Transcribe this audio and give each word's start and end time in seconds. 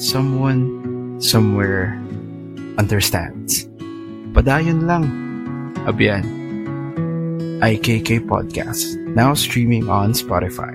Someone, 0.00 1.20
somewhere, 1.20 1.92
understands. 2.80 3.68
Padayon 4.32 4.88
lang. 4.88 5.04
Abiyan. 5.84 6.24
IKK 7.60 8.24
Podcast, 8.24 8.96
now 9.12 9.36
streaming 9.36 9.92
on 9.92 10.16
Spotify. 10.16 10.72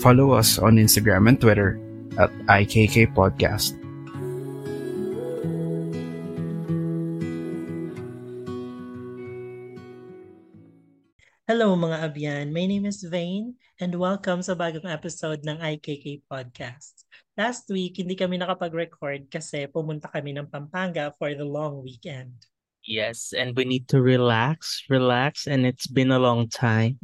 Follow 0.00 0.32
us 0.32 0.56
on 0.56 0.80
Instagram 0.80 1.28
and 1.28 1.36
Twitter 1.36 1.76
at 2.16 2.32
IKK 2.48 3.12
Podcast. 3.12 3.76
Hello 11.66 11.74
mga 11.74 11.98
abyan, 11.98 12.46
my 12.54 12.62
name 12.62 12.86
is 12.86 13.02
Vane 13.02 13.58
and 13.82 13.90
welcome 13.98 14.38
sa 14.38 14.54
bagong 14.54 14.86
episode 14.86 15.42
ng 15.42 15.58
IKK 15.58 16.22
Podcast. 16.30 17.02
Last 17.34 17.66
week, 17.74 17.98
hindi 17.98 18.14
kami 18.14 18.38
nakapag-record 18.38 19.26
kasi 19.26 19.66
pumunta 19.66 20.06
kami 20.06 20.30
ng 20.30 20.46
Pampanga 20.46 21.10
for 21.18 21.34
the 21.34 21.42
long 21.42 21.82
weekend. 21.82 22.38
Yes, 22.86 23.34
and 23.34 23.50
we 23.58 23.66
need 23.66 23.90
to 23.90 23.98
relax, 23.98 24.86
relax, 24.86 25.50
and 25.50 25.66
it's 25.66 25.90
been 25.90 26.14
a 26.14 26.22
long 26.22 26.46
time. 26.46 27.02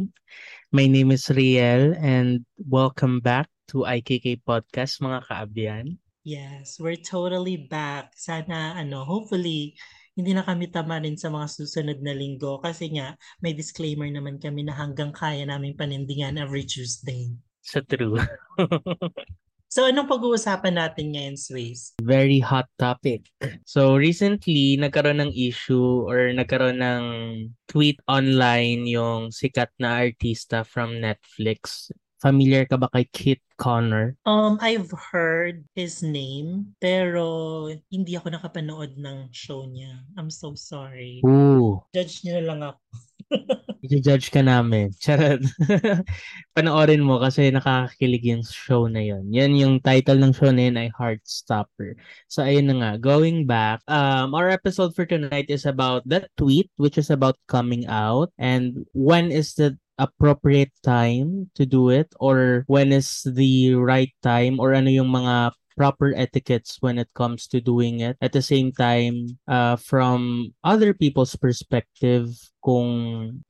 My 0.71 0.87
name 0.87 1.11
is 1.11 1.27
Riel 1.27 1.99
and 1.99 2.47
welcome 2.55 3.19
back 3.19 3.51
to 3.75 3.83
IKK 3.83 4.47
Podcast 4.47 5.03
mga 5.03 5.27
kaabyan. 5.27 5.99
Yes, 6.23 6.79
we're 6.79 7.03
totally 7.03 7.67
back. 7.67 8.15
Sana 8.15 8.79
ano, 8.79 9.03
hopefully 9.03 9.75
hindi 10.13 10.37
na 10.37 10.45
kami 10.45 10.69
tamarin 10.69 11.17
sa 11.17 11.33
mga 11.33 11.49
susunod 11.49 11.99
na 12.05 12.13
linggo 12.13 12.61
kasi 12.61 12.93
nga 12.93 13.17
may 13.41 13.57
disclaimer 13.57 14.09
naman 14.13 14.37
kami 14.37 14.65
na 14.65 14.77
hanggang 14.77 15.13
kaya 15.13 15.49
naming 15.49 15.77
panindingan 15.77 16.37
every 16.37 16.69
Tuesday. 16.69 17.33
Sa 17.65 17.81
true. 17.81 18.21
So 19.73 19.89
anong 19.89 20.05
pag-uusapan 20.05 20.77
natin 20.77 21.17
ngayon, 21.17 21.41
Sways? 21.41 21.97
Very 22.05 22.45
hot 22.45 22.69
topic. 22.77 23.25
So 23.65 23.97
recently, 23.97 24.77
nagkaroon 24.77 25.25
ng 25.25 25.33
issue 25.33 26.05
or 26.05 26.29
nagkaroon 26.29 26.77
ng 26.77 27.05
tweet 27.73 27.97
online 28.05 28.85
yung 28.85 29.33
sikat 29.33 29.73
na 29.81 29.97
artista 30.05 30.61
from 30.61 31.01
Netflix. 31.01 31.89
Familiar 32.23 32.63
ka 32.71 32.79
ba 32.79 32.87
kay 32.95 33.03
Kit 33.11 33.43
Connor? 33.59 34.15
Um, 34.23 34.55
I've 34.63 34.95
heard 34.95 35.67
his 35.75 36.07
name, 36.07 36.79
pero 36.79 37.67
hindi 37.91 38.15
ako 38.15 38.39
nakapanood 38.39 38.95
ng 38.95 39.35
show 39.35 39.67
niya. 39.67 40.07
I'm 40.15 40.31
so 40.31 40.55
sorry. 40.55 41.19
Ooh. 41.27 41.83
Judge 41.91 42.23
niyo 42.23 42.39
lang 42.47 42.63
ako. 42.63 42.79
I-judge 43.91 44.31
ka 44.31 44.39
namin. 44.45 44.95
Charot. 45.03 45.43
Panoorin 46.55 47.03
mo 47.03 47.19
kasi 47.19 47.51
nakakakilig 47.51 48.25
yung 48.31 48.45
show 48.47 48.87
na 48.87 49.03
yun. 49.03 49.27
Yan 49.35 49.59
yung 49.59 49.75
title 49.83 50.23
ng 50.23 50.31
show 50.31 50.55
na 50.55 50.71
yun 50.71 50.79
ay 50.79 50.89
Heartstopper. 50.95 51.99
So 52.31 52.47
ayun 52.47 52.71
na 52.71 52.77
nga, 52.79 52.91
going 53.03 53.49
back, 53.51 53.83
um, 53.91 54.39
our 54.39 54.47
episode 54.47 54.95
for 54.95 55.03
tonight 55.09 55.51
is 55.51 55.67
about 55.67 56.07
that 56.07 56.31
tweet 56.39 56.71
which 56.79 56.97
is 56.97 57.11
about 57.11 57.35
coming 57.51 57.83
out 57.91 58.31
and 58.39 58.87
when 58.95 59.35
is 59.35 59.59
the 59.59 59.75
appropriate 59.99 60.73
time 60.83 61.51
to 61.55 61.67
do 61.67 61.91
it 61.91 62.13
or 62.21 62.65
when 62.67 62.93
is 62.93 63.23
the 63.27 63.75
right 63.75 64.13
time 64.23 64.61
or 64.61 64.75
ano 64.75 64.91
yung 64.91 65.09
mga 65.09 65.53
proper 65.77 66.13
etiquettes 66.17 66.79
when 66.81 66.99
it 66.99 67.09
comes 67.15 67.47
to 67.49 67.61
doing 67.61 68.01
it. 68.01 68.17
At 68.21 68.33
the 68.33 68.43
same 68.43 68.73
time, 68.73 69.39
uh, 69.49 69.77
from 69.77 70.53
other 70.65 70.93
people's 70.93 71.37
perspective, 71.37 72.29
kung 72.63 72.89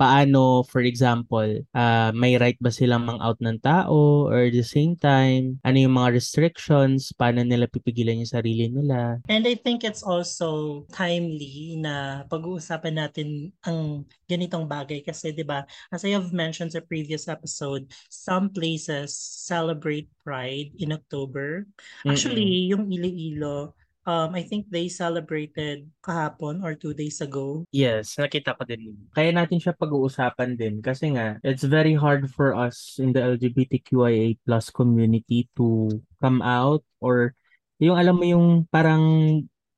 paano, 0.00 0.64
for 0.64 0.80
example, 0.80 1.60
uh, 1.76 2.10
may 2.16 2.40
right 2.40 2.56
ba 2.58 2.72
silang 2.72 3.04
mang-out 3.04 3.36
ng 3.44 3.60
tao 3.60 4.26
or 4.32 4.48
at 4.48 4.56
the 4.56 4.64
same 4.64 4.96
time, 4.96 5.60
ano 5.62 5.76
yung 5.76 5.92
mga 6.00 6.16
restrictions, 6.16 7.12
paano 7.12 7.44
nila 7.44 7.68
pipigilan 7.68 8.24
yung 8.24 8.32
sarili 8.32 8.72
nila. 8.72 9.20
And 9.28 9.44
I 9.44 9.60
think 9.60 9.84
it's 9.84 10.00
also 10.00 10.82
timely 10.96 11.76
na 11.76 12.24
pag-uusapan 12.26 12.96
natin 12.96 13.52
ang 13.68 14.08
ganitong 14.32 14.64
bagay 14.64 15.04
kasi 15.04 15.36
'di 15.36 15.44
ba 15.44 15.68
as 15.92 16.08
I 16.08 16.16
have 16.16 16.32
mentioned 16.32 16.72
sa 16.72 16.80
previous 16.80 17.28
episode 17.28 17.92
some 18.08 18.48
places 18.48 19.12
celebrate 19.44 20.08
Pride 20.24 20.72
in 20.80 20.94
October 20.96 21.68
actually 22.08 22.46
Mm-mm. 22.46 22.70
yung 22.72 22.84
Iloilo 22.88 23.76
um, 24.06 24.34
I 24.34 24.42
think 24.42 24.68
they 24.70 24.88
celebrated 24.88 25.86
kahapon 26.02 26.62
or 26.62 26.74
two 26.74 26.94
days 26.94 27.20
ago. 27.20 27.64
Yes, 27.70 28.18
nakita 28.18 28.58
ko 28.58 28.62
din. 28.66 28.96
Kaya 29.14 29.30
natin 29.30 29.62
siya 29.62 29.76
pag-uusapan 29.76 30.58
din 30.58 30.82
kasi 30.82 31.14
nga, 31.14 31.38
it's 31.46 31.64
very 31.66 31.94
hard 31.94 32.30
for 32.30 32.54
us 32.54 32.98
in 32.98 33.14
the 33.14 33.22
LGBTQIA 33.22 34.38
plus 34.42 34.70
community 34.70 35.46
to 35.54 35.88
come 36.18 36.42
out 36.42 36.82
or 36.98 37.34
yung 37.82 37.98
alam 37.98 38.14
mo 38.14 38.26
yung 38.26 38.48
parang 38.70 39.02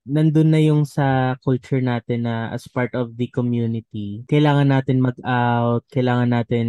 nandun 0.04 0.52
na 0.52 0.60
yung 0.60 0.84
sa 0.84 1.36
culture 1.40 1.80
natin 1.80 2.28
na 2.28 2.52
as 2.52 2.68
part 2.68 2.92
of 2.92 3.16
the 3.16 3.24
community, 3.32 4.20
kailangan 4.28 4.68
natin 4.68 5.00
mag-out, 5.00 5.80
kailangan 5.88 6.28
natin 6.28 6.66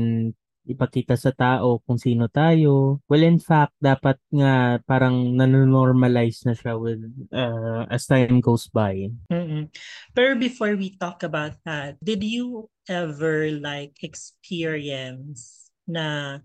ipakita 0.65 1.15
sa 1.15 1.31
tao 1.31 1.81
kung 1.85 1.97
sino 1.97 2.27
tayo. 2.27 2.99
Well, 3.07 3.23
in 3.23 3.37
fact, 3.37 3.77
dapat 3.79 4.17
nga 4.33 4.81
parang 4.83 5.37
nanonormalize 5.37 6.45
na 6.45 6.53
siya 6.57 6.75
with 6.75 7.01
uh, 7.31 7.85
as 7.89 8.09
time 8.09 8.41
goes 8.41 8.67
by. 8.69 9.09
Mm-mm. 9.29 9.69
Pero 10.11 10.35
before 10.35 10.73
we 10.75 10.97
talk 10.97 11.23
about 11.23 11.57
that, 11.63 11.97
did 12.01 12.25
you 12.25 12.67
ever 12.89 13.49
like 13.53 13.95
experience 14.01 15.69
na 15.85 16.37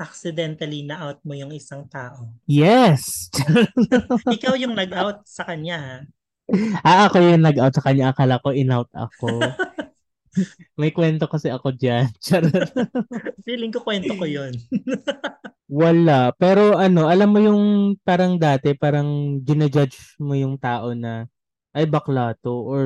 accidentally 0.00 0.82
na-out 0.82 1.20
mo 1.22 1.36
yung 1.36 1.52
isang 1.52 1.84
tao? 1.86 2.32
Yes! 2.48 3.30
Ikaw 4.36 4.56
yung 4.56 4.72
nag-out 4.72 5.28
sa 5.28 5.44
kanya, 5.44 6.08
ah, 6.82 7.06
ako 7.08 7.16
yung 7.22 7.44
nag-out 7.44 7.74
sa 7.74 7.84
kanya. 7.84 8.10
Akala 8.10 8.42
ko 8.42 8.50
in-out 8.50 8.90
ako. 8.94 9.38
May 10.80 10.90
kwento 10.94 11.26
kasi 11.26 11.50
ako 11.50 11.74
dyan. 11.74 12.10
Feeling 13.46 13.72
ko 13.74 13.82
kwento 13.82 14.14
ko 14.14 14.24
yun. 14.26 14.54
Wala. 15.70 16.34
Pero 16.34 16.74
ano, 16.74 17.06
alam 17.06 17.30
mo 17.30 17.38
yung 17.38 17.62
parang 18.02 18.38
dati, 18.38 18.74
parang 18.74 19.38
ginajudge 19.42 20.18
mo 20.18 20.34
yung 20.34 20.58
tao 20.58 20.94
na 20.94 21.26
ay 21.70 21.86
bakla 21.86 22.34
to 22.42 22.50
or 22.50 22.82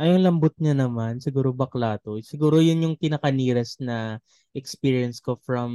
ay 0.00 0.16
ang 0.16 0.24
lambot 0.24 0.54
niya 0.56 0.72
naman, 0.72 1.20
siguro 1.20 1.52
bakla 1.52 2.00
to. 2.00 2.22
Siguro 2.24 2.62
yun 2.62 2.80
yung 2.80 2.96
pinaka-nearest 2.96 3.84
na 3.84 4.16
experience 4.54 5.22
ko 5.22 5.38
from 5.46 5.70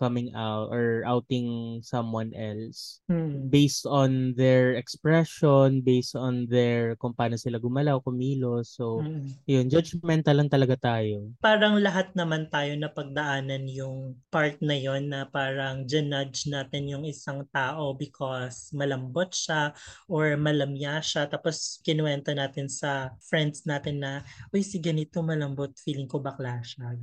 coming 0.00 0.32
out 0.32 0.72
or 0.72 1.04
outing 1.04 1.80
someone 1.84 2.32
else 2.32 3.04
hmm. 3.08 3.48
based 3.52 3.84
on 3.84 4.32
their 4.36 4.76
expression, 4.76 5.84
based 5.84 6.16
on 6.16 6.48
their 6.48 6.96
kung 6.96 7.12
paano 7.12 7.36
sila 7.36 7.60
gumalaw, 7.60 8.00
kumilos. 8.00 8.76
So, 8.76 9.04
hmm. 9.04 9.28
yun, 9.44 9.68
judgmental 9.68 10.40
lang 10.40 10.48
talaga 10.48 10.76
tayo. 10.80 11.32
Parang 11.44 11.76
lahat 11.76 12.16
naman 12.16 12.48
tayo 12.48 12.72
na 12.80 12.88
pagdaanan 12.88 13.68
yung 13.68 14.16
part 14.32 14.56
na 14.64 14.76
yon 14.76 15.12
na 15.12 15.28
parang 15.28 15.84
judge 15.84 16.48
natin 16.48 16.88
yung 16.88 17.04
isang 17.04 17.44
tao 17.52 17.92
because 17.92 18.72
malambot 18.72 19.32
siya 19.32 19.76
or 20.08 20.36
malamya 20.40 21.00
siya 21.04 21.28
tapos 21.28 21.80
kinuwento 21.84 22.32
natin 22.32 22.68
sa 22.70 23.12
friends 23.20 23.64
natin 23.68 24.00
na 24.00 24.12
uy 24.52 24.64
si 24.64 24.80
ganito 24.80 25.20
malambot 25.20 25.72
feeling 25.80 26.08
ko 26.08 26.20
bakla 26.20 26.60
siya. 26.64 26.96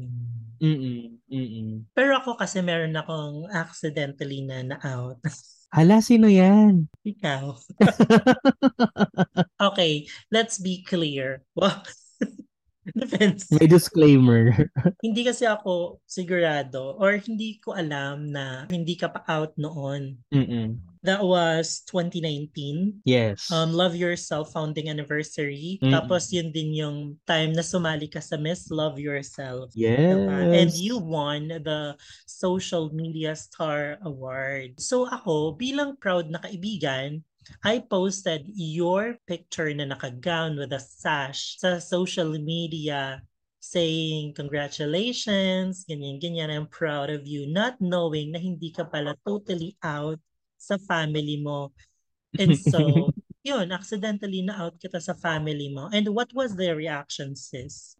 Mm 1.03 1.19
Mm. 1.27 1.75
Pero 1.91 2.15
ako 2.15 2.39
kasi 2.39 2.63
meron 2.63 2.95
akong 2.95 3.49
accidentally 3.51 4.39
na 4.45 4.63
na-out. 4.63 5.19
Hala, 5.73 6.05
sino 6.05 6.29
yan? 6.29 6.85
Ikaw. 7.01 7.57
okay, 9.73 10.05
let's 10.29 10.61
be 10.61 10.85
clear. 10.85 11.41
Defense. 12.93 13.49
May 13.49 13.65
disclaimer. 13.65 14.69
hindi 15.01 15.25
kasi 15.25 15.49
ako 15.49 16.03
sigurado 16.05 16.93
or 16.99 17.17
hindi 17.17 17.57
ko 17.57 17.73
alam 17.73 18.29
na 18.29 18.69
hindi 18.69 18.93
ka 18.93 19.09
pa 19.09 19.25
out 19.25 19.57
noon. 19.57 20.19
Mm-mm. 20.29 20.77
That 21.03 21.19
was 21.19 21.83
2019. 21.91 23.03
Yes. 23.03 23.51
Um, 23.51 23.75
Love 23.75 23.95
Yourself 23.95 24.55
founding 24.55 24.87
anniversary. 24.87 25.77
Mm. 25.83 25.91
Tapos 25.91 26.31
yun 26.31 26.55
din 26.55 26.71
yung 26.71 27.19
time 27.27 27.51
na 27.51 27.61
sumali 27.61 28.07
ka 28.07 28.23
sa 28.23 28.39
Miss 28.39 28.71
Love 28.71 28.97
Yourself. 29.03 29.75
yes. 29.75 29.99
Diba? 29.99 30.39
And 30.55 30.71
you 30.71 30.97
won 31.03 31.51
the 31.59 31.99
Social 32.23 32.87
Media 32.95 33.35
Star 33.35 33.99
Award. 34.07 34.79
So 34.79 35.03
ako, 35.03 35.59
bilang 35.59 35.99
proud 35.99 36.31
na 36.31 36.39
kaibigan, 36.39 37.19
I 37.59 37.83
posted 37.83 38.47
your 38.55 39.19
picture 39.27 39.67
na 39.75 39.91
nakagown 39.91 40.55
with 40.55 40.71
a 40.71 40.79
sash 40.79 41.59
sa 41.59 41.83
social 41.83 42.31
media 42.39 43.19
saying 43.63 44.35
congratulations, 44.35 45.87
ganyan, 45.87 46.19
ganyan, 46.19 46.51
I'm 46.51 46.67
proud 46.67 47.11
of 47.11 47.23
you. 47.23 47.47
Not 47.47 47.79
knowing 47.79 48.35
na 48.35 48.39
hindi 48.39 48.71
ka 48.75 48.83
pala 48.87 49.15
totally 49.23 49.79
out 49.83 50.19
sa 50.63 50.79
family 50.79 51.43
mo. 51.43 51.75
And 52.39 52.55
so, 52.55 53.11
yun, 53.43 53.75
accidentally 53.75 54.41
na 54.41 54.55
out 54.55 54.79
kita 54.79 55.03
sa 55.03 55.11
family 55.11 55.67
mo. 55.75 55.91
And 55.91 56.15
what 56.15 56.31
was 56.31 56.55
their 56.55 56.79
reaction, 56.79 57.35
sis? 57.35 57.99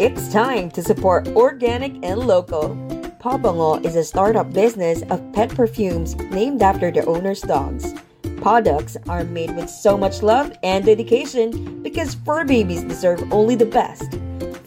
It's 0.00 0.32
time 0.32 0.72
to 0.72 0.80
support 0.80 1.28
organic 1.36 1.92
and 2.00 2.24
local. 2.24 2.72
Pabango 3.20 3.84
is 3.84 3.96
a 3.96 4.04
startup 4.04 4.50
business 4.50 5.04
of 5.12 5.20
pet 5.36 5.52
perfumes 5.52 6.16
named 6.32 6.62
after 6.64 6.90
the 6.90 7.04
owner's 7.04 7.44
dogs. 7.44 7.92
Products 8.40 8.96
are 9.12 9.24
made 9.24 9.54
with 9.56 9.68
so 9.68 9.98
much 9.98 10.22
love 10.22 10.56
and 10.62 10.86
dedication 10.86 11.82
because 11.82 12.14
fur 12.14 12.44
babies 12.44 12.82
deserve 12.82 13.20
only 13.30 13.56
the 13.56 13.68
best. 13.68 14.16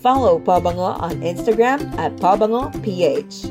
Follow 0.04 0.36
Pabango 0.36 1.00
on 1.00 1.24
Instagram 1.24 1.80
at 1.96 2.12
PabangoPH. 2.20 3.48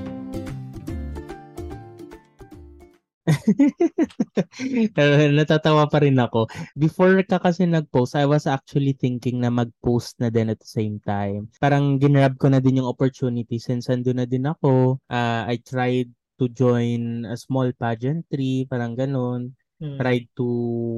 Natatawa 5.33 5.89
pa 5.89 6.05
rin 6.05 6.21
ako. 6.21 6.53
Before 6.77 7.17
ka 7.25 7.41
kasi 7.41 7.65
nag-post, 7.65 8.21
I 8.21 8.29
was 8.29 8.45
actually 8.45 8.93
thinking 8.93 9.41
na 9.41 9.49
mag-post 9.49 10.21
na 10.21 10.29
din 10.29 10.53
at 10.53 10.61
the 10.61 10.69
same 10.69 11.01
time. 11.01 11.49
Parang 11.57 11.97
ginrab 11.97 12.37
ko 12.37 12.53
na 12.53 12.61
din 12.61 12.85
yung 12.85 12.93
opportunity 12.93 13.57
since 13.57 13.89
ando 13.89 14.13
na 14.13 14.29
din 14.29 14.45
ako. 14.45 15.01
Uh, 15.09 15.49
I 15.49 15.57
tried 15.65 16.13
to 16.37 16.53
join 16.53 17.25
a 17.33 17.37
small 17.41 17.73
pageantry, 17.73 18.69
parang 18.69 18.93
ganun. 18.93 19.57
Hmm. 19.81 19.97
Tried 19.97 20.29
to 20.37 20.45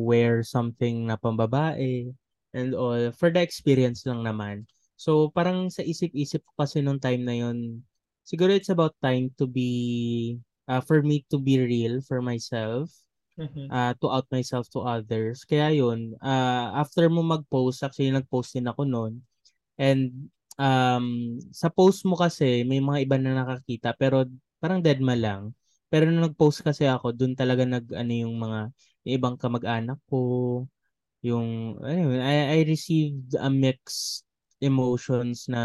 wear 0.02 0.42
something 0.42 1.06
na 1.06 1.14
pambabae 1.14 2.10
and 2.50 2.74
all. 2.74 3.14
For 3.14 3.30
the 3.30 3.38
experience 3.38 4.02
lang 4.02 4.26
naman. 4.26 4.66
So, 4.94 5.30
parang 5.34 5.68
sa 5.70 5.82
isip-isip 5.82 6.42
ko 6.46 6.52
kasi 6.64 6.80
nung 6.80 7.02
time 7.02 7.22
na 7.26 7.34
yon 7.34 7.82
siguro 8.24 8.54
it's 8.54 8.70
about 8.72 8.94
time 9.02 9.28
to 9.36 9.44
be, 9.46 10.38
uh, 10.70 10.80
for 10.80 11.02
me 11.04 11.26
to 11.28 11.36
be 11.36 11.58
real 11.60 12.00
for 12.04 12.22
myself 12.24 12.90
Mhm. 13.34 13.66
uh, 13.66 13.92
to 13.98 14.06
out 14.10 14.26
myself 14.30 14.70
to 14.70 14.80
others. 14.86 15.42
Kaya 15.42 15.74
yun, 15.74 16.14
uh, 16.22 16.70
after 16.78 17.10
mo 17.10 17.20
mag-post, 17.26 17.82
actually 17.82 18.14
nag-post 18.14 18.54
din 18.54 18.70
ako 18.70 18.86
noon. 18.86 19.26
And 19.74 20.30
um, 20.58 21.38
sa 21.50 21.66
post 21.70 22.06
mo 22.06 22.14
kasi, 22.14 22.62
may 22.62 22.78
mga 22.78 22.98
iba 23.06 23.16
na 23.18 23.42
nakakita, 23.42 23.98
pero 23.98 24.26
parang 24.62 24.80
deadma 24.82 25.18
lang. 25.18 25.50
Pero 25.90 26.06
nung 26.10 26.22
nag-post 26.26 26.62
kasi 26.62 26.86
ako, 26.86 27.10
dun 27.14 27.34
talaga 27.34 27.66
nag, 27.66 27.86
ano 27.90 28.12
yung 28.14 28.34
mga, 28.38 28.60
yung 29.06 29.14
ibang 29.18 29.36
kamag-anak 29.38 29.98
ko, 30.10 30.62
yung, 31.24 31.78
anyway, 31.84 32.20
I, 32.20 32.36
I 32.60 32.68
received 32.68 33.34
a 33.38 33.48
mixed 33.48 34.23
emotions 34.64 35.46
na 35.52 35.60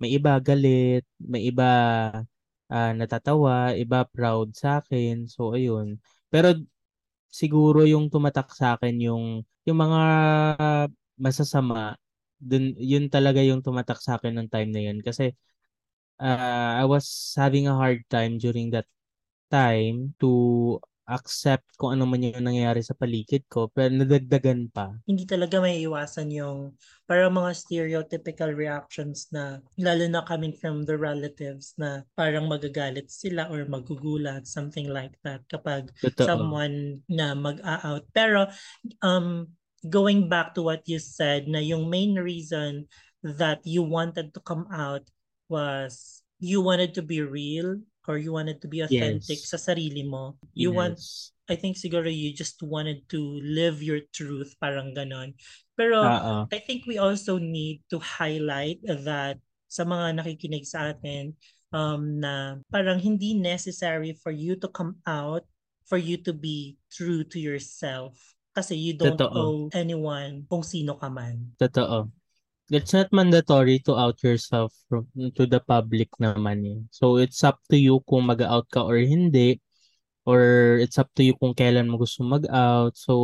may 0.00 0.10
iba 0.16 0.32
galit, 0.40 1.04
may 1.20 1.42
iba 1.50 1.64
ah, 2.72 2.92
natatawa, 2.98 3.74
iba 3.78 3.98
proud 4.08 4.48
sa 4.56 4.82
akin. 4.82 5.26
So, 5.30 5.54
ayun. 5.56 5.98
Pero 6.32 6.54
siguro 7.30 7.84
yung 7.84 8.08
tumatak 8.12 8.48
sa 8.56 8.76
akin 8.78 8.96
yung 9.02 9.24
yung 9.68 9.78
mga 9.78 10.00
masasama 11.16 11.96
dun 12.36 12.76
yun 12.76 13.08
talaga 13.08 13.40
yung 13.40 13.64
tumatak 13.64 13.98
sa 14.04 14.20
akin 14.20 14.36
ng 14.36 14.48
time 14.52 14.70
na 14.72 14.82
yun 14.92 14.98
kasi 15.00 15.32
uh, 16.20 16.72
I 16.82 16.84
was 16.88 17.06
having 17.36 17.68
a 17.68 17.76
hard 17.76 18.04
time 18.12 18.38
during 18.40 18.70
that 18.76 18.88
time 19.52 20.14
to 20.20 20.30
accept 21.06 21.66
kung 21.78 21.94
ano 21.94 22.04
man 22.04 22.22
yung 22.22 22.42
nangyayari 22.42 22.82
sa 22.82 22.98
paligid 22.98 23.46
ko 23.46 23.70
pero 23.70 23.94
nadagdagan 23.94 24.68
pa 24.70 24.94
hindi 25.06 25.22
talaga 25.22 25.62
may 25.62 25.78
iwasan 25.86 26.34
yung 26.34 26.74
parang 27.06 27.38
mga 27.38 27.54
stereotypical 27.54 28.50
reactions 28.50 29.30
na 29.30 29.62
lalo 29.78 30.04
na 30.10 30.26
coming 30.26 30.50
from 30.50 30.82
the 30.82 30.98
relatives 30.98 31.72
na 31.78 32.02
parang 32.18 32.50
magagalit 32.50 33.06
sila 33.06 33.46
or 33.46 33.62
magugulat, 33.70 34.44
something 34.44 34.90
like 34.90 35.14
that 35.22 35.46
kapag 35.46 35.94
Totoo. 36.02 36.26
someone 36.26 36.98
na 37.06 37.32
mag-out. 37.38 38.02
Pero 38.10 38.50
um, 39.06 39.46
going 39.86 40.26
back 40.26 40.52
to 40.58 40.66
what 40.66 40.82
you 40.90 40.98
said 40.98 41.46
na 41.46 41.62
yung 41.62 41.86
main 41.86 42.18
reason 42.18 42.90
that 43.22 43.62
you 43.62 43.86
wanted 43.86 44.34
to 44.34 44.42
come 44.42 44.66
out 44.74 45.06
was 45.46 46.22
you 46.42 46.58
wanted 46.58 46.90
to 46.92 47.06
be 47.06 47.22
real 47.22 47.78
or 48.06 48.16
you 48.18 48.32
wanted 48.32 48.62
to 48.62 48.68
be 48.70 48.80
authentic 48.82 49.38
Yes. 49.42 49.50
sa 49.50 49.58
sarili 49.58 50.06
mo. 50.06 50.38
You 50.54 50.72
want 50.72 50.98
Yes. 50.98 51.34
I 51.46 51.54
think 51.54 51.78
siguro 51.78 52.10
you 52.10 52.34
just 52.34 52.58
wanted 52.58 53.06
to 53.14 53.38
live 53.38 53.78
your 53.78 54.02
truth, 54.10 54.58
parang 54.58 54.90
ganon. 54.98 55.38
Pero 55.78 56.02
Oo. 56.02 56.50
I 56.50 56.58
think 56.58 56.90
we 56.90 56.98
also 56.98 57.38
need 57.38 57.86
to 57.86 58.02
highlight 58.02 58.82
that 58.82 59.38
sa 59.70 59.86
mga 59.86 60.18
nakikinig 60.18 60.66
sa 60.66 60.90
atin 60.90 61.38
um, 61.70 62.18
na 62.18 62.58
parang 62.66 62.98
hindi 62.98 63.38
necessary 63.38 64.10
for 64.18 64.34
you 64.34 64.58
to 64.58 64.66
come 64.66 64.98
out 65.06 65.46
for 65.86 65.98
you 66.02 66.18
to 66.18 66.34
be 66.34 66.74
true 66.90 67.22
to 67.22 67.38
yourself. 67.38 68.18
Kasi 68.50 68.74
you 68.74 68.98
don't 68.98 69.20
Totoo. 69.20 69.30
owe 69.30 69.62
anyone 69.70 70.42
kung 70.50 70.66
sino 70.66 70.98
ka 70.98 71.06
man. 71.06 71.54
Totoo. 71.62 72.10
It's 72.70 72.90
not 72.90 73.14
mandatory 73.14 73.78
to 73.86 73.94
out 73.94 74.18
yourself 74.26 74.74
from, 74.90 75.06
to 75.38 75.46
the 75.46 75.62
public 75.62 76.10
naman 76.18 76.66
eh. 76.66 76.80
So 76.90 77.16
it's 77.22 77.42
up 77.46 77.62
to 77.70 77.78
you 77.78 78.02
kung 78.08 78.26
mag-out 78.26 78.66
ka 78.74 78.82
or 78.82 78.98
hindi 78.98 79.62
or 80.26 80.76
it's 80.82 80.98
up 80.98 81.08
to 81.14 81.22
you 81.22 81.38
kung 81.38 81.54
kailan 81.54 81.86
mo 81.86 82.02
gusto 82.02 82.26
mag-out. 82.26 82.98
So 82.98 83.14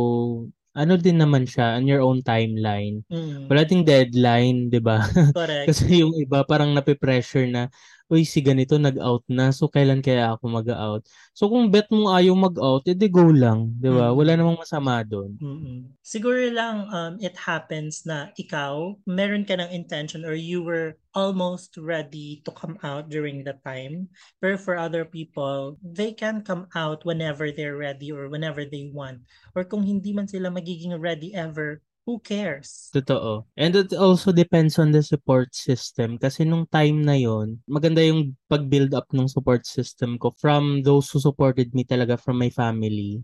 ano 0.73 0.97
din 0.97 1.21
naman 1.21 1.45
siya 1.45 1.77
on 1.77 1.85
your 1.85 2.01
own 2.01 2.25
timeline. 2.25 3.05
Mm, 3.11 3.45
Wala 3.45 3.61
ding 3.67 3.85
deadline, 3.85 4.73
'di 4.73 4.81
ba? 4.81 5.03
correct. 5.37 5.69
Kasi 5.69 6.01
yung 6.01 6.15
iba 6.17 6.41
parang 6.47 6.73
nape-pressure 6.73 7.45
na, 7.45 7.69
uy, 8.13 8.21
si 8.29 8.45
ganito 8.45 8.77
nag-out 8.77 9.25
na, 9.25 9.49
so 9.49 9.65
kailan 9.65 10.05
kaya 10.05 10.37
ako 10.37 10.45
mag-out? 10.45 11.01
So 11.33 11.49
kung 11.49 11.73
bet 11.73 11.89
mo 11.89 12.13
ayaw 12.13 12.37
mag-out, 12.37 12.85
edi 12.85 13.09
go 13.09 13.25
lang, 13.33 13.73
'di 13.81 13.89
ba? 13.89 14.13
Mm. 14.13 14.15
Wala 14.15 14.31
namang 14.37 14.61
masama 14.61 15.01
doon. 15.01 15.33
Mm-mm. 15.41 15.89
Siguro 16.05 16.45
lang 16.53 16.85
um, 16.93 17.17
it 17.17 17.33
happens 17.33 18.05
na 18.05 18.29
ikaw, 18.37 18.93
meron 19.09 19.49
ka 19.49 19.57
ng 19.57 19.73
intention 19.73 20.21
or 20.21 20.37
you 20.37 20.61
were 20.61 20.93
almost 21.17 21.73
ready 21.77 22.41
to 22.45 22.53
come 22.53 22.77
out 22.85 23.09
during 23.09 23.41
the 23.41 23.57
time. 23.65 24.09
Pero 24.37 24.61
for 24.61 24.77
other 24.77 25.05
people, 25.05 25.81
they 25.81 26.13
can 26.13 26.45
come 26.45 26.69
out 26.77 27.01
whenever 27.05 27.49
they're 27.49 27.77
ready 27.77 28.13
or 28.13 28.29
whenever 28.29 28.65
they 28.65 28.93
want. 28.93 29.25
Or 29.57 29.65
kung 29.65 29.81
hindi 29.81 30.13
man 30.13 30.29
sila 30.29 30.53
magiging 30.53 30.93
ready 31.01 31.33
ever, 31.33 31.81
who 32.05 32.19
cares? 32.19 32.91
Totoo. 32.91 33.47
And 33.55 33.75
it 33.75 33.95
also 33.95 34.31
depends 34.31 34.77
on 34.79 34.91
the 34.91 35.03
support 35.03 35.55
system. 35.55 36.19
Kasi 36.19 36.43
nung 36.43 36.67
time 36.67 37.03
na 37.03 37.15
yon 37.15 37.59
maganda 37.67 38.03
yung 38.03 38.35
pag-build 38.51 38.91
up 38.93 39.07
ng 39.15 39.27
support 39.31 39.63
system 39.63 40.19
ko 40.19 40.35
from 40.35 40.83
those 40.83 41.07
who 41.11 41.19
supported 41.19 41.71
me 41.71 41.87
talaga 41.87 42.19
from 42.19 42.39
my 42.39 42.51
family. 42.51 43.23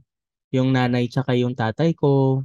Yung 0.56 0.74
nanay 0.74 1.12
tsaka 1.12 1.36
yung 1.38 1.54
tatay 1.54 1.94
ko, 1.94 2.42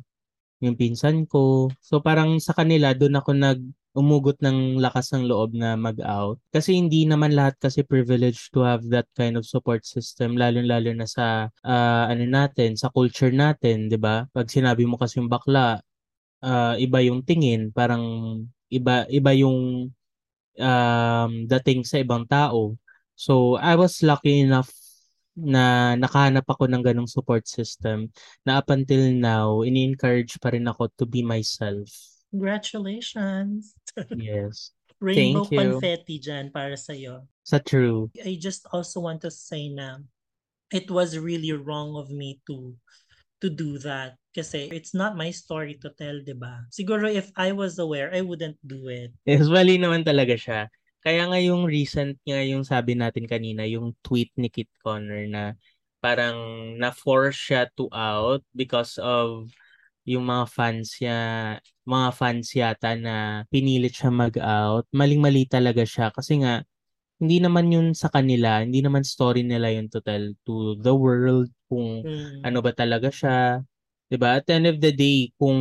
yung 0.61 0.77
pinsan 0.77 1.25
ko. 1.31 1.71
So 1.81 2.03
parang 2.03 2.39
sa 2.43 2.53
kanila, 2.53 2.93
doon 2.93 3.19
ako 3.19 3.31
nag 3.35 3.61
umugot 3.95 4.43
ng 4.43 4.83
lakas 4.83 5.15
ng 5.15 5.31
loob 5.31 5.55
na 5.55 5.79
mag-out. 5.79 6.43
Kasi 6.51 6.75
hindi 6.75 7.07
naman 7.07 7.31
lahat 7.31 7.55
kasi 7.63 7.87
privileged 7.87 8.51
to 8.51 8.67
have 8.67 8.83
that 8.91 9.07
kind 9.15 9.39
of 9.39 9.47
support 9.47 9.87
system, 9.87 10.35
lalo-lalo 10.35 10.91
na 10.99 11.07
sa 11.07 11.47
ah, 11.63 12.11
ano 12.11 12.27
natin, 12.27 12.75
sa 12.75 12.91
culture 12.91 13.31
natin, 13.31 13.87
'di 13.87 13.99
ba? 14.03 14.27
Pag 14.35 14.51
sinabi 14.51 14.83
mo 14.83 14.99
kasi 14.99 15.23
yung 15.23 15.31
bakla, 15.31 15.79
ah, 16.45 16.77
iba 16.77 17.01
yung 17.01 17.25
tingin, 17.25 17.73
parang 17.73 18.05
iba 18.69 19.09
iba 19.09 19.33
yung 19.33 19.89
um, 20.61 21.33
dating 21.49 21.83
sa 21.89 21.97
ibang 22.05 22.29
tao. 22.29 22.77
So, 23.17 23.57
I 23.57 23.79
was 23.79 24.03
lucky 24.03 24.43
enough 24.45 24.69
na 25.35 25.95
nakahanap 25.99 26.47
ako 26.47 26.71
ng 26.71 26.83
ganong 26.83 27.11
support 27.11 27.47
system 27.51 28.11
na 28.47 28.63
up 28.63 28.71
until 28.71 29.11
now, 29.11 29.67
ini-encourage 29.67 30.39
pa 30.39 30.55
rin 30.55 30.67
ako 30.67 30.91
to 30.95 31.07
be 31.07 31.23
myself. 31.27 31.91
Congratulations! 32.31 33.75
Yes. 34.15 34.71
Rainbow 35.03 35.45
Thank 35.45 35.53
you. 35.53 35.59
confetti 35.59 36.17
dyan 36.23 36.55
para 36.55 36.79
sa'yo. 36.79 37.27
Sa 37.43 37.59
true. 37.59 38.09
I 38.23 38.39
just 38.39 38.65
also 38.71 39.03
want 39.03 39.21
to 39.27 39.31
say 39.31 39.69
na 39.69 40.01
it 40.73 40.89
was 40.89 41.19
really 41.19 41.53
wrong 41.53 41.99
of 41.99 42.09
me 42.09 42.41
to 42.49 42.73
to 43.43 43.49
do 43.51 43.79
that 43.83 44.19
kasi 44.35 44.67
it's 44.75 44.93
not 44.93 45.15
my 45.15 45.31
story 45.31 45.79
to 45.79 45.91
tell, 45.95 46.19
'di 46.19 46.35
ba? 46.35 46.67
Siguro 46.75 47.07
if 47.07 47.31
I 47.39 47.55
was 47.55 47.79
aware, 47.79 48.11
I 48.11 48.21
wouldn't 48.21 48.59
do 48.67 48.91
it. 48.91 49.15
Yes, 49.23 49.47
mali 49.47 49.79
naman 49.79 50.03
talaga 50.03 50.35
siya. 50.35 50.61
Kaya 51.05 51.29
nga 51.29 51.39
yung 51.39 51.69
recent 51.69 52.17
nga 52.25 52.41
yung 52.43 52.65
sabi 52.65 52.97
natin 52.97 53.29
kanina, 53.29 53.63
yung 53.69 53.93
tweet 54.01 54.33
ni 54.41 54.49
Kit 54.49 54.73
Connor 54.81 55.29
na 55.29 55.53
parang 56.01 56.37
na-force 56.77 57.37
siya 57.37 57.63
to 57.77 57.89
out 57.93 58.45
because 58.53 59.01
of 59.01 59.49
yung 60.05 60.29
mga 60.29 60.45
fans 60.53 61.01
niya, 61.01 61.21
mga 61.89 62.09
fans 62.13 62.49
yata 62.53 62.93
na 62.97 63.45
pinilit 63.49 63.97
siya 63.97 64.13
mag-out. 64.13 64.85
Maling-mali 64.93 65.49
talaga 65.49 65.81
siya 65.85 66.13
kasi 66.13 66.45
nga 66.45 66.61
hindi 67.25 67.41
naman 67.41 67.73
yun 67.73 67.89
sa 67.97 68.13
kanila, 68.13 68.61
hindi 68.61 68.85
naman 68.85 69.03
story 69.03 69.43
nila 69.43 69.73
yun 69.73 69.89
to 69.89 69.99
tell 70.05 70.23
to 70.47 70.77
the 70.85 70.93
world 70.95 71.49
kung 71.73 72.05
Mm. 72.05 72.45
ano 72.45 72.59
ba 72.61 72.71
talaga 72.77 73.09
siya. 73.09 73.65
'Di 74.13 74.17
ba? 74.21 74.39
At 74.39 74.45
the 74.47 74.55
end 74.61 74.69
of 74.69 74.79
the 74.85 74.93
day, 74.93 75.33
kung 75.41 75.59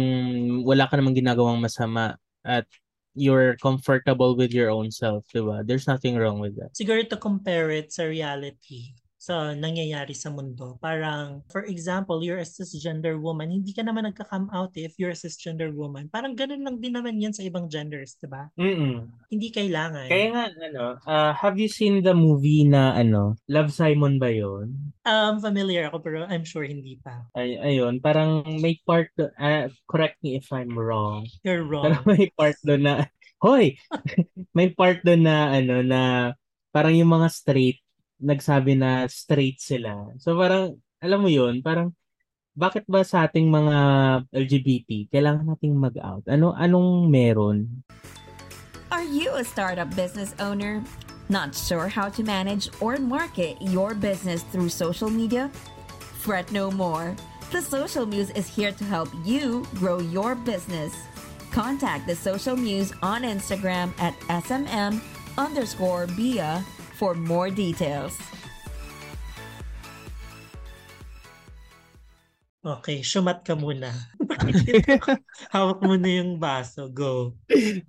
wala 0.67 0.85
ka 0.91 0.99
namang 0.99 1.15
ginagawang 1.17 1.63
masama 1.63 2.19
at 2.43 2.67
you're 3.15 3.55
comfortable 3.61 4.33
with 4.35 4.51
your 4.51 4.69
own 4.73 4.89
self, 4.91 5.23
'di 5.31 5.41
ba? 5.45 5.63
There's 5.63 5.87
nothing 5.87 6.17
wrong 6.19 6.43
with 6.43 6.57
that. 6.59 6.73
siguro 6.75 6.99
to 7.07 7.17
compare 7.17 7.69
it 7.71 7.93
sa 7.93 8.03
reality 8.09 8.93
sa 9.23 9.55
nangyayari 9.55 10.11
sa 10.11 10.27
mundo. 10.27 10.75
Parang, 10.83 11.39
for 11.47 11.63
example, 11.63 12.19
you're 12.19 12.43
a 12.43 12.47
cisgender 12.47 13.15
woman, 13.15 13.47
hindi 13.47 13.71
ka 13.71 13.87
naman 13.87 14.03
nagka-come 14.11 14.51
out 14.51 14.75
eh, 14.75 14.83
if 14.83 14.99
you're 14.99 15.15
a 15.15 15.17
cisgender 15.17 15.71
woman. 15.71 16.11
Parang 16.11 16.35
ganun 16.35 16.67
lang 16.67 16.83
din 16.83 16.91
naman 16.91 17.23
yan 17.23 17.31
sa 17.31 17.47
ibang 17.47 17.71
genders, 17.71 18.19
di 18.19 18.27
ba? 18.27 18.51
Mm. 18.59 19.07
Hindi 19.31 19.47
kailangan. 19.47 20.11
Kaya 20.11 20.27
nga 20.35 20.43
ano, 20.51 20.99
uh, 21.07 21.31
have 21.31 21.55
you 21.55 21.71
seen 21.71 22.03
the 22.03 22.11
movie 22.11 22.67
na 22.67 22.99
ano, 22.99 23.39
Love 23.47 23.71
Simon 23.71 24.19
ba 24.19 24.27
'yon? 24.27 24.75
Um, 25.07 25.39
familiar 25.39 25.87
ako 25.87 26.03
pero 26.03 26.17
I'm 26.27 26.43
sure 26.43 26.67
hindi 26.67 26.99
pa. 26.99 27.23
Ay, 27.31 27.55
ayun, 27.55 28.03
parang 28.03 28.43
may 28.59 28.75
part 28.83 29.07
ah, 29.39 29.71
correct 29.87 30.19
me 30.19 30.35
if 30.35 30.51
I'm 30.51 30.75
wrong. 30.75 31.31
You're 31.47 31.63
wrong. 31.63 31.95
may 32.09 32.27
part 32.35 32.59
doon 32.67 32.83
na 32.83 32.93
hoy, 33.45 33.79
may 34.57 34.75
part 34.75 34.99
doon 35.07 35.23
na 35.23 35.55
ano 35.55 35.79
na 35.79 36.01
parang 36.75 36.91
yung 36.91 37.11
mga 37.13 37.29
straight 37.31 37.79
nagsabi 38.21 38.77
na 38.77 39.07
straight 39.09 39.61
sila. 39.61 40.13
So 40.19 40.35
parang 40.37 40.77
alam 40.99 41.19
mo 41.21 41.29
'yun, 41.29 41.63
parang 41.63 41.95
bakit 42.53 42.85
ba 42.85 43.01
sa 43.01 43.25
ating 43.25 43.49
mga 43.49 43.77
LGBT 44.29 45.09
kailangan 45.09 45.57
nating 45.57 45.73
mag-out? 45.73 46.21
Ano 46.29 46.53
anong 46.53 47.09
meron? 47.09 47.81
Are 48.93 49.05
you 49.05 49.33
a 49.33 49.43
startup 49.43 49.89
business 49.97 50.37
owner? 50.37 50.85
Not 51.33 51.57
sure 51.57 51.89
how 51.89 52.13
to 52.13 52.21
manage 52.21 52.69
or 52.77 53.01
market 53.01 53.57
your 53.57 53.97
business 53.97 54.45
through 54.53 54.69
social 54.69 55.09
media? 55.09 55.49
Fret 56.21 56.51
no 56.53 56.69
more. 56.69 57.17
The 57.49 57.61
Social 57.61 58.05
Muse 58.05 58.29
is 58.31 58.47
here 58.47 58.71
to 58.71 58.85
help 58.85 59.09
you 59.25 59.65
grow 59.75 59.97
your 59.99 60.33
business. 60.33 60.93
Contact 61.51 62.05
the 62.05 62.15
Social 62.15 62.55
Muse 62.55 62.93
on 63.01 63.21
Instagram 63.21 63.93
at 64.01 64.17
SMM 64.29 65.01
underscore 65.37 66.07
BIA 66.17 66.65
for 66.95 67.13
more 67.13 67.49
details. 67.49 68.17
Okay, 72.63 73.03
shumat 73.03 73.43
ka 73.43 73.59
muna. 73.59 73.91
Hawak 75.53 75.83
mo 75.83 75.99
na 75.99 76.23
yung 76.23 76.39
baso. 76.39 76.87
Go. 76.87 77.35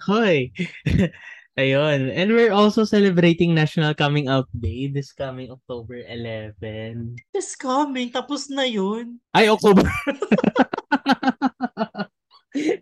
Hoy. 0.03 0.51
Ayun. 1.55 2.11
And 2.11 2.35
we're 2.35 2.51
also 2.51 2.83
celebrating 2.83 3.55
National 3.55 3.95
Coming 3.95 4.27
Out 4.27 4.51
Day 4.51 4.91
this 4.91 5.15
coming 5.15 5.55
October 5.55 6.03
11. 6.03 7.15
It's 7.31 7.55
coming. 7.55 8.11
Tapos 8.11 8.51
na 8.51 8.67
yun. 8.67 9.23
Ay, 9.31 9.47
October. 9.47 9.87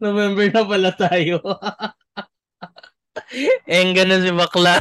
November 0.01 0.49
na 0.49 0.65
pala 0.65 0.91
tayo. 0.97 1.45
Engga 3.69 4.09
na 4.09 4.17
si 4.25 4.33
bakla. 4.33 4.81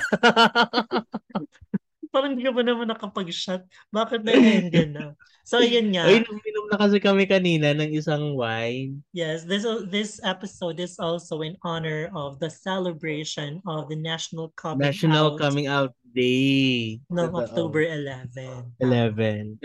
Ba 2.62 2.70
naman 2.70 2.94
nakapag-shot? 2.94 3.66
Bakit 3.90 4.22
na 4.22 4.38
na? 4.86 5.06
So, 5.42 5.58
yun 5.66 5.90
nga. 5.90 6.06
Ay, 6.06 6.22
uminom 6.22 6.70
na 6.70 6.78
kasi 6.78 7.02
kami 7.02 7.26
kanina 7.26 7.74
ng 7.74 7.90
isang 7.90 8.38
wine. 8.38 9.02
Yes, 9.18 9.50
this 9.50 9.66
this 9.90 10.22
episode 10.22 10.78
is 10.78 11.02
also 11.02 11.42
in 11.42 11.58
honor 11.66 12.14
of 12.14 12.38
the 12.38 12.54
celebration 12.54 13.66
of 13.66 13.90
the 13.90 13.98
National 13.98 14.54
Coming 14.54 14.94
National 14.94 15.34
Out 15.34 15.42
Coming 15.42 15.66
Out 15.66 15.98
Day. 16.14 17.02
Totoo. 17.10 17.34
October 17.34 17.82
11. 17.82 18.78
11. 18.78 19.58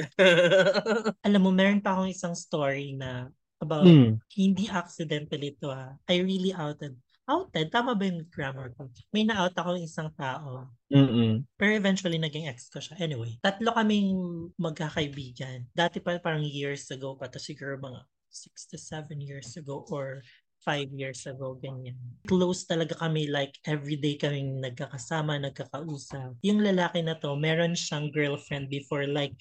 Alam 1.28 1.40
mo, 1.44 1.52
meron 1.52 1.84
pa 1.84 2.00
akong 2.00 2.08
isang 2.08 2.32
story 2.32 2.96
na 2.96 3.28
about, 3.60 3.84
Hmm. 3.84 4.16
hindi 4.32 4.72
accidental 4.72 5.44
ito 5.44 5.68
ah. 5.68 5.92
I 6.08 6.24
really 6.24 6.56
outed. 6.56 6.96
Outed? 7.26 7.74
Tama 7.74 7.98
ba 7.98 8.06
yung 8.06 8.22
grammar 8.30 8.70
ko? 8.78 8.86
May 9.10 9.26
na-out 9.26 9.58
ako 9.58 9.74
isang 9.82 10.14
tao. 10.14 10.70
Mm-mm. 10.94 11.42
Pero 11.58 11.74
eventually 11.74 12.22
naging 12.22 12.46
ex 12.46 12.70
ko 12.70 12.78
siya. 12.78 12.94
Anyway, 13.02 13.34
tatlo 13.42 13.74
kaming 13.74 14.14
magkakaibigan. 14.54 15.66
Dati 15.74 15.98
pa 15.98 16.14
parang 16.22 16.46
years 16.46 16.86
ago 16.94 17.18
pa. 17.18 17.26
to 17.26 17.42
siguro 17.42 17.82
mga 17.82 18.06
6 18.30 18.70
to 18.70 18.78
7 18.78 19.18
years 19.18 19.58
ago 19.58 19.82
or 19.90 20.22
5 20.62 20.90
years 20.94 21.22
ago, 21.30 21.54
ganyan. 21.62 21.94
Close 22.26 22.66
talaga 22.66 22.98
kami, 22.98 23.30
like 23.30 23.54
everyday 23.66 24.18
kaming 24.18 24.58
nagkakasama, 24.58 25.38
nagkakausap. 25.38 26.34
Yung 26.42 26.58
lalaki 26.58 27.06
na 27.06 27.14
to, 27.18 27.38
meron 27.38 27.78
siyang 27.78 28.10
girlfriend 28.10 28.66
before, 28.66 29.06
like 29.06 29.34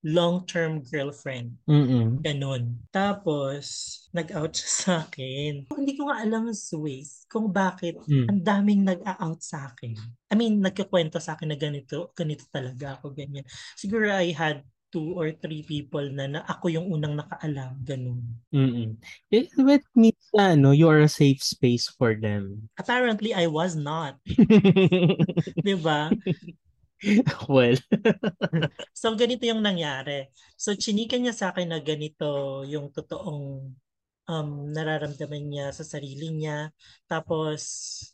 long-term 0.00 0.80
girlfriend. 0.88 1.60
Mm-mm. 1.68 2.24
Ganon. 2.24 2.80
Tapos, 2.88 3.64
nag-out 4.16 4.56
siya 4.56 4.70
sa 4.70 4.92
akin. 5.04 5.68
Hindi 5.68 5.92
ko 5.96 6.08
nga 6.08 6.24
alam 6.24 6.48
ways 6.80 7.28
kung 7.28 7.52
bakit 7.52 8.00
Mm. 8.08 8.26
ang 8.32 8.40
daming 8.40 8.82
nag-out 8.84 9.40
sa 9.44 9.70
akin. 9.72 9.94
I 10.32 10.34
mean, 10.34 10.64
nagkakwento 10.64 11.20
sa 11.20 11.36
akin 11.36 11.52
na 11.52 11.58
ganito, 11.60 12.10
ganito 12.16 12.48
talaga 12.48 12.96
ako, 12.96 13.12
ganyan. 13.12 13.44
Siguro 13.76 14.08
I 14.08 14.32
had 14.32 14.64
two 14.90 15.14
or 15.14 15.30
three 15.30 15.62
people 15.62 16.02
na, 16.10 16.26
na 16.26 16.40
ako 16.50 16.66
yung 16.66 16.90
unang 16.90 17.14
nakaalam, 17.14 17.78
ganun. 17.86 18.26
Mm-mm. 18.50 18.98
It, 19.30 19.46
it 19.54 19.86
means 19.94 20.26
ano, 20.34 20.74
you 20.74 20.90
are 20.90 21.06
a 21.06 21.10
safe 21.10 21.38
space 21.42 21.86
for 21.86 22.18
them. 22.18 22.68
Apparently, 22.74 23.30
I 23.30 23.46
was 23.46 23.78
not. 23.78 24.18
ba? 25.86 26.10
well, 27.48 27.76
So, 29.00 29.16
ganito 29.16 29.48
yung 29.48 29.64
nangyari. 29.64 30.28
So, 30.56 30.76
chinika 30.76 31.16
niya 31.16 31.32
sa 31.32 31.52
akin 31.52 31.72
na 31.72 31.80
ganito 31.80 32.62
yung 32.68 32.92
totoong 32.92 33.72
um, 34.28 34.50
nararamdaman 34.70 35.44
niya 35.48 35.66
sa 35.72 35.82
sarili 35.82 36.28
niya. 36.30 36.70
Tapos, 37.08 37.60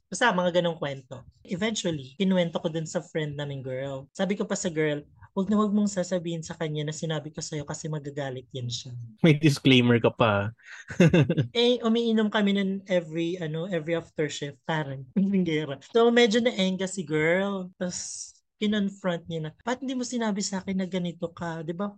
basta 0.06 0.30
mga 0.32 0.62
ganong 0.62 0.78
kwento. 0.78 1.26
Eventually, 1.42 2.14
kinuwento 2.16 2.62
ko 2.62 2.70
dun 2.70 2.86
sa 2.86 3.02
friend 3.02 3.34
namin 3.34 3.60
girl. 3.60 4.06
Sabi 4.14 4.38
ko 4.38 4.46
pa 4.46 4.54
sa 4.54 4.70
girl, 4.70 5.02
huwag 5.36 5.52
na 5.52 5.60
huwag 5.60 5.74
mong 5.74 5.92
sasabihin 5.92 6.40
sa 6.40 6.56
kanya 6.56 6.88
na 6.88 6.96
sinabi 6.96 7.28
ko 7.28 7.44
sa'yo 7.44 7.68
kasi 7.68 7.92
magagalit 7.92 8.48
yan 8.56 8.72
siya. 8.72 8.96
may 9.20 9.36
disclaimer 9.36 10.00
ka 10.00 10.08
pa. 10.08 10.54
Eh, 11.52 11.76
umiinom 11.84 12.32
kami 12.32 12.56
nun 12.56 12.80
every, 12.88 13.36
ano, 13.36 13.68
every 13.68 13.92
after 13.92 14.32
shift. 14.32 14.56
Parang, 14.64 15.04
gera. 15.44 15.76
So, 15.92 16.08
medyo 16.08 16.40
na-enga 16.40 16.88
si 16.88 17.04
girl. 17.04 17.68
Tapos, 17.76 18.32
kinonfront 18.56 19.24
niya 19.28 19.48
na, 19.48 19.50
ba't 19.64 19.80
hindi 19.80 19.94
mo 19.96 20.04
sinabi 20.04 20.40
sa 20.40 20.60
akin 20.60 20.80
na 20.80 20.88
ganito 20.88 21.30
ka? 21.32 21.62
Di 21.62 21.76
ba? 21.76 21.92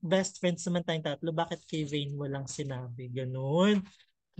Best 0.00 0.40
friends 0.40 0.64
naman 0.64 0.86
tayong 0.86 1.04
tatlo. 1.04 1.30
Bakit 1.34 1.68
kay 1.68 1.84
Vane 1.84 2.16
walang 2.16 2.48
sinabi? 2.48 3.12
Ganon. 3.12 3.84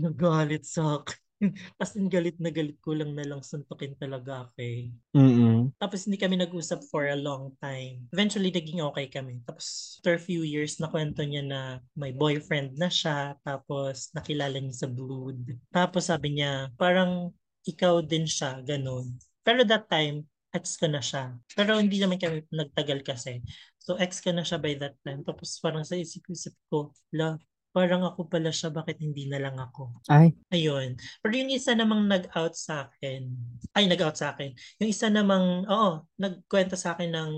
Nagalit 0.00 0.64
sa 0.64 1.02
akin. 1.02 1.20
As 1.82 1.92
in, 1.96 2.08
galit 2.08 2.40
na 2.40 2.49
galit 2.49 2.80
ko 2.80 2.96
lang 2.96 3.12
na 3.12 3.28
lang 3.28 3.44
suntukin 3.44 3.92
talaga 4.00 4.49
ako 4.49 4.56
eh. 4.56 4.88
Mm-mm. 5.12 5.68
Tapos 5.76 6.08
hindi 6.08 6.16
kami 6.16 6.40
nag-usap 6.40 6.80
for 6.88 7.12
a 7.12 7.18
long 7.18 7.52
time. 7.61 8.08
Eventually, 8.16 8.49
naging 8.49 8.80
okay 8.80 9.12
kami. 9.12 9.44
Tapos, 9.44 9.99
after 10.00 10.16
a 10.16 10.23
few 10.23 10.49
years, 10.49 10.80
nakwento 10.80 11.20
niya 11.20 11.44
na 11.44 11.61
may 11.92 12.16
boyfriend 12.16 12.80
na 12.80 12.88
siya. 12.88 13.37
Tapos, 13.44 14.08
nakilala 14.16 14.56
niya 14.56 14.87
sa 14.87 14.88
Blood. 14.88 15.61
Tapos, 15.68 16.08
sabi 16.08 16.40
niya, 16.40 16.73
parang 16.80 17.37
ikaw 17.68 18.00
din 18.00 18.25
siya, 18.25 18.64
ganun. 18.64 19.12
Pero 19.44 19.61
that 19.68 19.92
time, 19.92 20.25
ex 20.56 20.80
ko 20.80 20.88
na 20.88 21.04
siya. 21.04 21.36
Pero 21.52 21.76
hindi 21.76 22.00
naman 22.00 22.16
kami 22.16 22.48
nagtagal 22.48 23.04
kasi. 23.04 23.44
So, 23.76 24.00
ex 24.00 24.25
ko 24.25 24.32
na 24.32 24.42
siya 24.42 24.56
by 24.56 24.80
that 24.80 24.96
time. 25.04 25.20
Tapos, 25.22 25.60
parang 25.60 25.84
sa 25.84 25.94
isip-isip 25.94 26.56
ko, 26.72 26.96
la, 27.12 27.36
parang 27.76 28.08
ako 28.08 28.32
pala 28.32 28.48
siya, 28.48 28.72
bakit 28.72 28.96
hindi 29.04 29.28
na 29.28 29.36
lang 29.36 29.60
ako? 29.60 30.00
Ay. 30.08 30.32
Ayun. 30.48 30.96
Pero 31.20 31.32
yung 31.36 31.52
isa 31.52 31.76
namang 31.76 32.08
nag-out 32.08 32.56
sa 32.56 32.88
akin, 32.88 33.28
ay 33.76 33.84
nag-out 33.84 34.16
sa 34.16 34.32
akin, 34.32 34.56
yung 34.80 34.88
isa 34.88 35.12
namang, 35.12 35.68
oo, 35.68 36.08
nagkwento 36.16 36.72
sa 36.72 36.96
akin 36.96 37.12
ng 37.12 37.32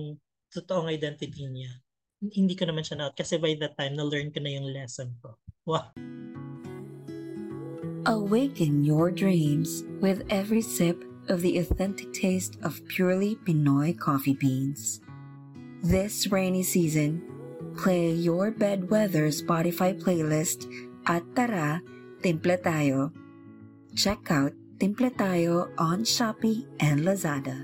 totoong 0.54 0.94
identity 0.94 1.42
niya. 1.50 1.74
Hindi 2.22 2.54
ko 2.54 2.70
naman 2.70 2.86
siya 2.86 3.02
na-out 3.02 3.18
kasi 3.18 3.34
by 3.42 3.58
that 3.58 3.74
time, 3.74 3.98
na-learn 3.98 4.30
ko 4.30 4.38
na 4.38 4.54
yung 4.54 4.70
lesson 4.70 5.10
ko. 5.18 5.34
Wow. 5.66 5.90
Awaken 8.06 8.86
your 8.86 9.10
dreams 9.10 9.82
with 9.98 10.22
every 10.30 10.62
sip 10.62 11.02
of 11.28 11.44
the 11.44 11.60
authentic 11.60 12.12
taste 12.12 12.56
of 12.64 12.80
purely 12.88 13.36
Pinoy 13.46 13.96
coffee 13.96 14.34
beans. 14.34 15.00
This 15.84 16.26
rainy 16.32 16.64
season, 16.64 17.22
play 17.78 18.10
your 18.10 18.50
bedweather 18.50 19.30
Spotify 19.30 19.94
playlist 19.94 20.66
at 21.06 21.22
Tara 21.36 21.80
Timple 22.20 22.58
Tayo. 22.58 23.14
Check 23.94 24.26
out 24.34 24.52
Timple 24.82 25.14
Tayo 25.14 25.70
on 25.78 26.02
Shopee 26.02 26.66
and 26.82 27.06
Lazada. 27.06 27.62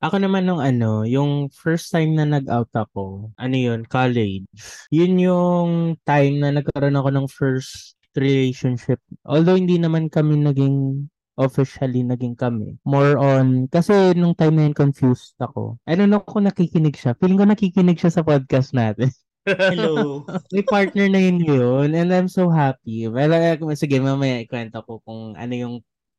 Ako 0.00 0.16
naman 0.16 0.48
nung 0.48 0.64
ano, 0.64 1.04
yung 1.04 1.52
first 1.52 1.92
time 1.92 2.16
na 2.16 2.24
nag-out 2.24 2.72
ako, 2.72 3.28
ano 3.36 3.56
yun, 3.56 3.84
college. 3.84 4.48
Yun 4.88 5.20
yung 5.20 5.68
time 6.08 6.40
na 6.40 6.56
nagkaroon 6.56 6.96
ako 6.96 7.08
ng 7.12 7.26
first 7.28 8.00
relationship. 8.16 8.96
Although 9.28 9.60
hindi 9.60 9.76
naman 9.76 10.08
kami 10.08 10.40
naging 10.40 11.08
officially 11.40 12.04
naging 12.04 12.36
kami. 12.36 12.76
More 12.84 13.16
on, 13.16 13.64
kasi 13.72 14.12
nung 14.12 14.36
time 14.36 14.60
na 14.60 14.64
yun 14.68 14.76
confused 14.76 15.32
ako. 15.40 15.80
I 15.88 15.96
don't 15.96 16.12
know 16.12 16.20
kung 16.20 16.44
nakikinig 16.44 17.00
siya. 17.00 17.16
Feeling 17.16 17.40
ko 17.40 17.46
nakikinig 17.48 17.96
siya 17.96 18.12
sa 18.12 18.22
podcast 18.22 18.76
natin. 18.76 19.08
Hello. 19.48 20.20
May 20.52 20.64
partner 20.68 21.08
na 21.08 21.20
yun 21.20 21.40
yun 21.40 21.88
and 21.96 22.12
I'm 22.12 22.28
so 22.28 22.52
happy. 22.52 23.08
Well, 23.08 23.32
uh, 23.32 23.56
sige, 23.72 23.96
mamaya 23.96 24.44
ikwento 24.44 24.84
ko 24.84 25.00
kung 25.00 25.32
ano 25.32 25.54
yung 25.56 25.74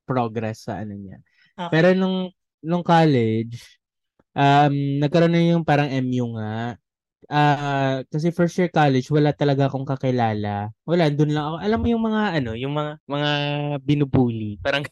progress 0.09 0.65
sa 0.65 0.81
ano 0.81 0.97
niya. 0.97 1.21
Okay. 1.53 1.69
Pero 1.69 1.93
nung 1.93 2.33
nung 2.65 2.81
college, 2.81 3.61
um, 4.33 4.73
nagkaroon 5.01 5.33
na 5.33 5.41
yung 5.53 5.65
parang 5.65 5.89
MU 6.01 6.33
nga. 6.37 6.77
Ah, 7.31 8.03
kasi 8.11 8.27
first 8.35 8.59
year 8.59 8.67
college, 8.67 9.07
wala 9.07 9.31
talaga 9.31 9.71
akong 9.71 9.87
kakilala. 9.87 10.67
Wala, 10.83 11.07
doon 11.07 11.31
lang 11.31 11.45
ako. 11.47 11.55
Alam 11.63 11.79
mo 11.79 11.87
yung 11.87 12.03
mga 12.03 12.21
ano, 12.41 12.51
yung 12.59 12.73
mga 12.75 12.91
mga 13.07 13.29
binubuli. 13.87 14.59
Parang 14.59 14.83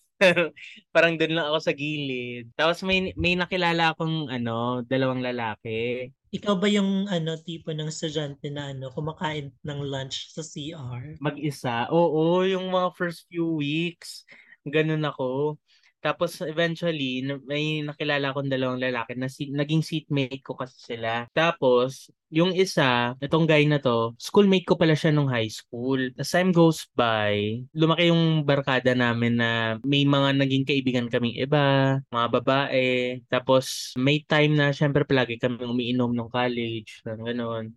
parang 0.93 1.15
doon 1.15 1.33
lang 1.35 1.47
ako 1.47 1.59
sa 1.63 1.73
gilid. 1.73 2.51
Tapos 2.59 2.83
may 2.83 3.15
may 3.15 3.39
nakilala 3.39 3.95
akong 3.95 4.27
ano, 4.27 4.83
dalawang 4.83 5.23
lalaki. 5.23 6.11
Ikaw 6.29 6.55
ba 6.61 6.69
yung 6.69 7.09
ano 7.09 7.39
tipo 7.41 7.73
ng 7.73 7.89
estudyante 7.89 8.53
na 8.53 8.69
ano 8.69 8.93
kumakain 8.93 9.49
ng 9.65 9.79
lunch 9.81 10.29
sa 10.29 10.45
CR? 10.45 11.17
Mag-isa. 11.17 11.89
Oo, 11.89 12.45
yung 12.45 12.69
mga 12.69 12.93
first 12.93 13.25
few 13.31 13.57
weeks, 13.57 14.29
ganun 14.67 15.01
ako. 15.07 15.57
Tapos 15.99 16.39
eventually, 16.41 17.21
may 17.43 17.83
nakilala 17.83 18.31
akong 18.31 18.47
dalawang 18.47 18.79
lalaki 18.79 19.19
na 19.19 19.27
si- 19.27 19.51
naging 19.51 19.83
seatmate 19.83 20.39
ko 20.39 20.55
kasi 20.55 20.95
sila. 20.95 21.27
Tapos, 21.35 22.07
yung 22.31 22.55
isa, 22.55 23.13
itong 23.19 23.43
guy 23.43 23.67
na 23.67 23.83
to, 23.83 24.15
schoolmate 24.15 24.63
ko 24.63 24.79
pala 24.79 24.95
siya 24.95 25.11
nung 25.11 25.27
high 25.27 25.51
school. 25.51 25.99
As 26.15 26.31
time 26.31 26.55
goes 26.55 26.87
by, 26.95 27.61
lumaki 27.75 28.11
yung 28.13 28.47
barkada 28.47 28.95
namin 28.95 29.35
na 29.39 29.49
may 29.83 30.07
mga 30.07 30.39
naging 30.39 30.63
kaibigan 30.63 31.07
kaming 31.11 31.35
iba, 31.35 31.99
mga 32.13 32.27
babae. 32.39 33.19
Tapos, 33.27 33.91
may 33.99 34.23
time 34.23 34.55
na 34.55 34.71
syempre 34.71 35.03
palagi 35.03 35.35
kami 35.35 35.67
umiinom 35.67 36.15
nung 36.15 36.31
college, 36.31 37.03
ganun 37.03 37.75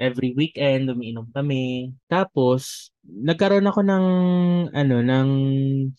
every 0.00 0.32
weekend 0.32 0.88
umiinom 0.88 1.28
kami. 1.30 1.92
Tapos 2.08 2.88
nagkaroon 3.04 3.66
ako 3.66 3.80
ng 3.80 4.04
ano 4.76 4.96
ng 5.00 5.28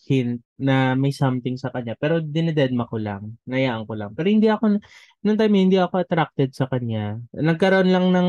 hint 0.06 0.42
na 0.62 0.94
may 0.94 1.10
something 1.10 1.58
sa 1.58 1.74
kanya 1.74 1.98
pero 1.98 2.22
dinededma 2.22 2.86
ko 2.86 3.02
lang, 3.02 3.34
nayaan 3.50 3.82
ko 3.82 3.98
lang. 3.98 4.14
Pero 4.14 4.30
hindi 4.30 4.46
ako 4.46 4.78
nung 5.26 5.38
time 5.38 5.54
hindi 5.58 5.78
ako 5.78 6.06
attracted 6.06 6.54
sa 6.54 6.70
kanya. 6.70 7.18
Nagkaroon 7.34 7.90
lang 7.90 8.14
ng 8.14 8.28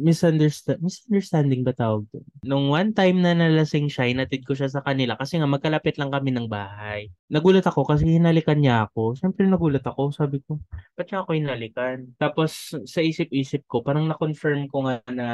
misunderstand 0.00 0.80
misunderstanding 0.80 1.60
ba 1.60 1.76
tawag 1.76 2.08
doon? 2.08 2.24
Nung 2.48 2.64
one 2.72 2.96
time 2.96 3.20
na 3.20 3.36
nalasing 3.36 3.92
siya, 3.92 4.08
inatid 4.08 4.48
ko 4.48 4.56
siya 4.56 4.72
sa 4.72 4.80
kanila 4.80 5.20
kasi 5.20 5.36
nga 5.36 5.48
magkalapit 5.48 6.00
lang 6.00 6.08
kami 6.08 6.32
ng 6.32 6.48
bahay. 6.48 7.12
Nagulat 7.28 7.68
ako 7.68 7.84
kasi 7.84 8.08
hinalikan 8.08 8.56
niya 8.58 8.88
ako. 8.88 9.20
Siyempre 9.20 9.44
nagulat 9.44 9.84
ako, 9.84 10.10
sabi 10.16 10.40
ko, 10.40 10.56
ba't 10.96 11.08
niya 11.08 11.20
ako 11.22 11.30
hinalikan? 11.36 12.08
Tapos 12.16 12.72
sa 12.88 13.00
isip-isip 13.04 13.68
ko, 13.68 13.84
parang 13.84 14.08
na-confirm 14.08 14.66
ko 14.72 14.88
nga 14.88 15.04
na, 15.12 15.28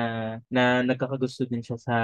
na 0.51 0.83
nagkakagusto 0.83 1.47
din 1.47 1.63
siya 1.63 1.79
sa 1.79 1.95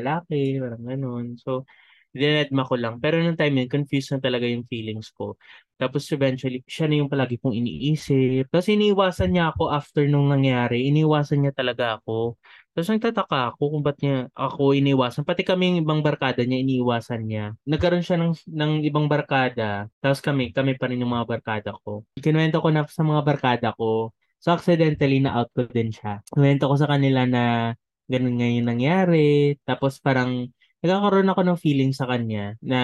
lalaki, 0.00 0.60
parang 0.62 0.82
ganun. 0.84 1.26
So, 1.40 1.68
dinedma 2.12 2.68
ko 2.68 2.76
lang. 2.76 3.00
Pero 3.00 3.18
nung 3.18 3.36
time 3.40 3.64
yun, 3.64 3.68
confused 3.72 4.12
na 4.12 4.20
talaga 4.20 4.44
yung 4.44 4.68
feelings 4.68 5.08
ko. 5.16 5.40
Tapos 5.80 6.06
eventually, 6.12 6.60
siya 6.68 6.86
na 6.86 7.00
yung 7.00 7.10
palagi 7.10 7.40
kong 7.40 7.56
iniisip. 7.56 8.52
Tapos 8.52 8.68
iniiwasan 8.68 9.32
niya 9.34 9.50
ako 9.50 9.72
after 9.72 10.04
nung 10.06 10.28
nangyari. 10.30 10.86
Iniiwasan 10.92 11.42
niya 11.42 11.52
talaga 11.56 11.98
ako. 11.98 12.36
Tapos 12.72 12.88
nagtataka 12.88 13.38
ako 13.52 13.62
kung 13.76 13.82
ba't 13.84 13.98
niya 14.00 14.16
ako 14.36 14.62
iniwasan. 14.76 15.24
Pati 15.28 15.42
kami 15.44 15.74
yung 15.74 15.78
ibang 15.84 16.00
barkada 16.04 16.40
niya, 16.44 16.62
iniiwasan 16.62 17.20
niya. 17.26 17.44
Nagkaroon 17.68 18.04
siya 18.04 18.16
ng, 18.20 18.32
ng 18.48 18.72
ibang 18.86 19.08
barkada. 19.10 19.88
Tapos 19.98 20.20
kami, 20.24 20.52
kami 20.54 20.76
pa 20.78 20.88
rin 20.88 21.00
yung 21.02 21.12
mga 21.12 21.26
barkada 21.26 21.70
ko. 21.82 22.04
Kinuwento 22.20 22.60
ko 22.62 22.68
na 22.70 22.84
sa 22.88 23.02
mga 23.02 23.20
barkada 23.24 23.68
ko. 23.74 24.12
So 24.42 24.50
accidentally 24.54 25.22
na-out 25.22 25.54
ko 25.54 25.66
din 25.70 25.94
siya. 25.94 26.18
Kinuwento 26.32 26.66
ko 26.66 26.74
sa 26.74 26.90
kanila 26.90 27.24
na 27.28 27.72
ganun 28.10 28.36
nga 28.38 28.48
yung 28.48 28.68
nangyari. 28.68 29.56
Tapos 29.66 29.98
parang 30.02 30.50
nagkakaroon 30.82 31.30
ako 31.30 31.42
ng 31.46 31.58
feeling 31.62 31.94
sa 31.94 32.10
kanya 32.10 32.58
na 32.58 32.80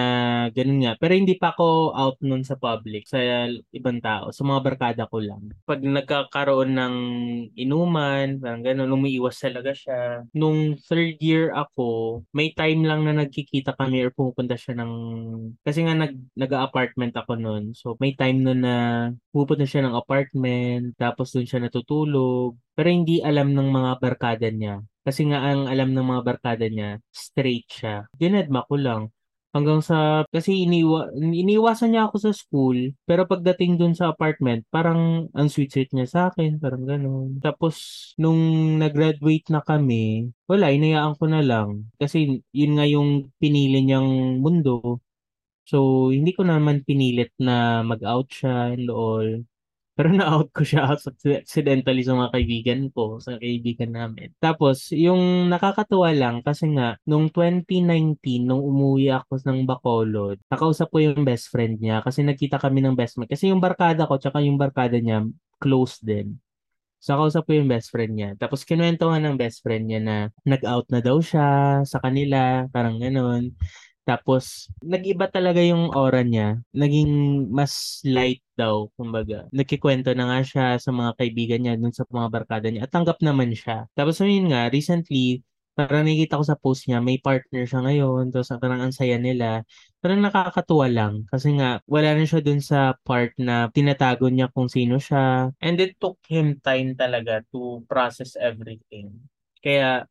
ganun 0.55 0.79
nga. 0.87 0.95
Pero 0.95 1.19
hindi 1.19 1.35
pa 1.35 1.51
ako 1.51 1.91
out 1.91 2.17
nun 2.23 2.47
sa 2.47 2.55
public, 2.55 3.03
sa 3.11 3.19
ibang 3.75 3.99
tao, 3.99 4.31
sa 4.31 4.47
mga 4.47 4.59
barkada 4.63 5.03
ko 5.11 5.19
lang. 5.19 5.51
Pag 5.67 5.83
nagkakaroon 5.83 6.71
ng 6.79 6.95
inuman, 7.59 8.39
parang 8.39 8.63
ganun, 8.63 8.95
umiiwas 8.95 9.43
talaga 9.43 9.75
siya. 9.75 10.23
Nung 10.31 10.79
third 10.79 11.19
year 11.19 11.51
ako, 11.51 12.23
may 12.31 12.55
time 12.55 12.87
lang 12.87 13.03
na 13.03 13.19
nagkikita 13.19 13.75
kami 13.75 14.07
or 14.07 14.15
pupunta 14.15 14.55
siya 14.55 14.79
ng... 14.79 14.91
Kasi 15.67 15.83
nga 15.83 15.99
nag, 15.99 16.15
nag-apartment 16.39 17.19
ako 17.19 17.35
nun. 17.35 17.75
So 17.75 17.99
may 17.99 18.15
time 18.15 18.47
nun 18.47 18.63
na 18.63 18.75
pupunta 19.35 19.67
siya 19.67 19.83
ng 19.83 19.95
apartment, 19.99 20.95
tapos 20.95 21.35
dun 21.35 21.43
siya 21.43 21.67
natutulog. 21.67 22.55
Pero 22.79 22.87
hindi 22.87 23.19
alam 23.19 23.51
ng 23.51 23.69
mga 23.75 23.91
barkada 23.99 24.47
niya. 24.47 24.79
Kasi 25.09 25.25
nga 25.25 25.41
ang 25.41 25.65
alam 25.65 25.89
ng 25.97 26.05
mga 26.05 26.21
barkada 26.21 26.69
niya, 26.69 27.01
straight 27.09 27.65
siya. 27.65 28.05
Dinedma 28.13 28.61
ko 28.69 28.77
lang. 28.77 29.03
Hanggang 29.49 29.81
sa, 29.81 30.21
kasi 30.29 30.69
iniwa, 30.69 31.09
iniwasan 31.17 31.97
niya 31.97 32.05
ako 32.05 32.17
sa 32.21 32.31
school, 32.37 32.93
pero 33.09 33.25
pagdating 33.25 33.81
dun 33.81 33.97
sa 33.97 34.13
apartment, 34.13 34.61
parang 34.69 35.25
ang 35.33 35.49
sweet-sweet 35.49 35.89
niya 35.97 36.05
sa 36.05 36.21
akin, 36.29 36.61
parang 36.61 36.85
gano'n. 36.85 37.41
Tapos, 37.41 37.73
nung 38.21 38.37
nag-graduate 38.77 39.49
na 39.49 39.65
kami, 39.65 40.29
wala, 40.45 40.69
inayaan 40.69 41.17
ko 41.17 41.25
na 41.25 41.41
lang. 41.41 41.89
Kasi 41.97 42.45
yun 42.53 42.77
nga 42.77 42.85
yung 42.85 43.33
pinili 43.41 43.81
niyang 43.81 44.37
mundo. 44.37 45.01
So, 45.65 46.09
hindi 46.13 46.33
ko 46.37 46.45
naman 46.45 46.85
pinilit 46.85 47.33
na 47.41 47.81
mag-out 47.85 48.29
siya 48.29 48.73
and 48.77 48.89
all. 48.93 49.25
Pero 49.99 50.15
na-out 50.15 50.55
ko 50.55 50.63
siya 50.63 50.87
accidentally 51.43 52.07
sa 52.07 52.15
mga 52.15 52.31
kaibigan 52.31 52.81
ko, 52.95 53.19
sa 53.19 53.35
kaibigan 53.35 53.91
namin. 53.91 54.31
Tapos, 54.39 54.95
yung 54.95 55.51
nakakatuwa 55.51 56.15
lang, 56.15 56.39
kasi 56.39 56.71
nga, 56.71 56.95
nung 57.03 57.27
2019, 57.27 58.47
nung 58.47 58.63
umuwi 58.63 59.11
ako 59.11 59.43
ng 59.43 59.67
Bacolod, 59.67 60.39
nakausap 60.47 60.87
ko 60.87 61.03
yung 61.03 61.27
best 61.27 61.51
friend 61.51 61.83
niya 61.83 61.99
kasi 61.99 62.23
nagkita 62.23 62.63
kami 62.63 62.79
ng 62.79 62.95
best 62.95 63.19
friend. 63.19 63.27
Kasi 63.27 63.51
yung 63.51 63.59
barkada 63.59 64.07
ko, 64.07 64.15
tsaka 64.15 64.39
yung 64.39 64.55
barkada 64.55 64.95
niya, 65.03 65.27
close 65.59 65.99
din. 65.99 66.39
So, 67.03 67.19
nakausap 67.19 67.43
ko 67.47 67.59
yung 67.59 67.67
best 67.67 67.91
friend 67.91 68.15
niya. 68.15 68.29
Tapos, 68.39 68.63
kinuwento 68.63 69.03
nga 69.11 69.19
ng 69.19 69.35
best 69.35 69.59
friend 69.59 69.83
niya 69.83 69.99
na 69.99 70.15
nag-out 70.47 70.87
na 70.95 71.03
daw 71.03 71.19
siya 71.19 71.79
sa 71.83 71.99
kanila, 71.99 72.71
parang 72.71 73.03
ganun. 73.03 73.51
Tapos, 74.09 74.65
nag-iba 74.81 75.29
talaga 75.29 75.61
yung 75.61 75.93
aura 75.93 76.25
niya. 76.25 76.57
Naging 76.73 77.45
mas 77.53 78.01
light 78.01 78.41
daw, 78.57 78.89
kumbaga. 78.97 79.45
Nagkikwento 79.53 80.09
na 80.17 80.25
nga 80.33 80.39
siya 80.41 80.65
sa 80.81 80.89
mga 80.89 81.13
kaibigan 81.13 81.61
niya, 81.61 81.77
dun 81.77 81.93
sa 81.93 82.09
mga 82.09 82.27
barkada 82.33 82.73
niya. 82.73 82.89
At 82.89 82.91
tanggap 82.97 83.21
naman 83.21 83.53
siya. 83.53 83.85
Tapos, 83.93 84.17
yun 84.25 84.49
nga, 84.49 84.65
recently, 84.73 85.45
parang 85.77 86.09
nakikita 86.09 86.41
ko 86.41 86.43
sa 86.43 86.57
post 86.57 86.89
niya, 86.89 87.05
may 87.05 87.21
partner 87.21 87.69
siya 87.69 87.85
ngayon. 87.85 88.33
Tapos, 88.33 88.49
parang 88.57 88.81
ang 88.81 88.93
saya 88.97 89.21
nila. 89.21 89.61
Parang 90.01 90.25
nakakatuwa 90.25 90.89
lang. 90.89 91.29
Kasi 91.29 91.53
nga, 91.61 91.77
wala 91.85 92.09
na 92.17 92.25
siya 92.25 92.41
dun 92.41 92.65
sa 92.65 92.97
part 93.05 93.37
na 93.37 93.69
tinatago 93.69 94.25
niya 94.25 94.49
kung 94.49 94.73
sino 94.73 94.97
siya. 94.97 95.53
And 95.61 95.77
it 95.77 96.01
took 96.01 96.17
him 96.25 96.57
time 96.65 96.97
talaga 96.97 97.45
to 97.53 97.85
process 97.85 98.33
everything. 98.41 99.21
Kaya, 99.61 100.09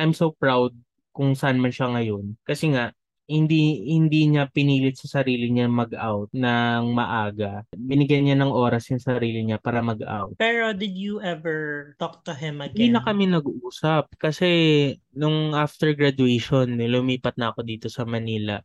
I'm 0.00 0.16
so 0.16 0.32
proud 0.32 0.72
kung 1.12 1.36
saan 1.36 1.60
man 1.60 1.70
siya 1.70 1.92
ngayon. 1.92 2.40
Kasi 2.42 2.72
nga, 2.72 2.90
hindi 3.24 3.88
hindi 3.88 4.28
niya 4.28 4.52
pinilit 4.52 5.00
sa 5.00 5.20
sarili 5.20 5.48
niya 5.48 5.64
mag-out 5.64 6.28
ng 6.36 6.82
maaga. 6.92 7.64
Binigyan 7.72 8.28
niya 8.28 8.36
ng 8.36 8.52
oras 8.52 8.92
yung 8.92 9.00
sarili 9.00 9.40
niya 9.44 9.56
para 9.56 9.80
mag-out. 9.80 10.36
Pero 10.36 10.76
did 10.76 10.92
you 10.92 11.24
ever 11.24 11.92
talk 11.96 12.20
to 12.28 12.36
him 12.36 12.60
Hindi 12.60 12.92
again? 12.92 12.94
na 12.96 13.00
kami 13.00 13.24
nag-uusap 13.32 14.12
kasi 14.20 14.48
nung 15.16 15.56
after 15.56 15.96
graduation, 15.96 16.76
lumipat 16.76 17.36
na 17.40 17.52
ako 17.52 17.64
dito 17.64 17.88
sa 17.88 18.04
Manila. 18.04 18.60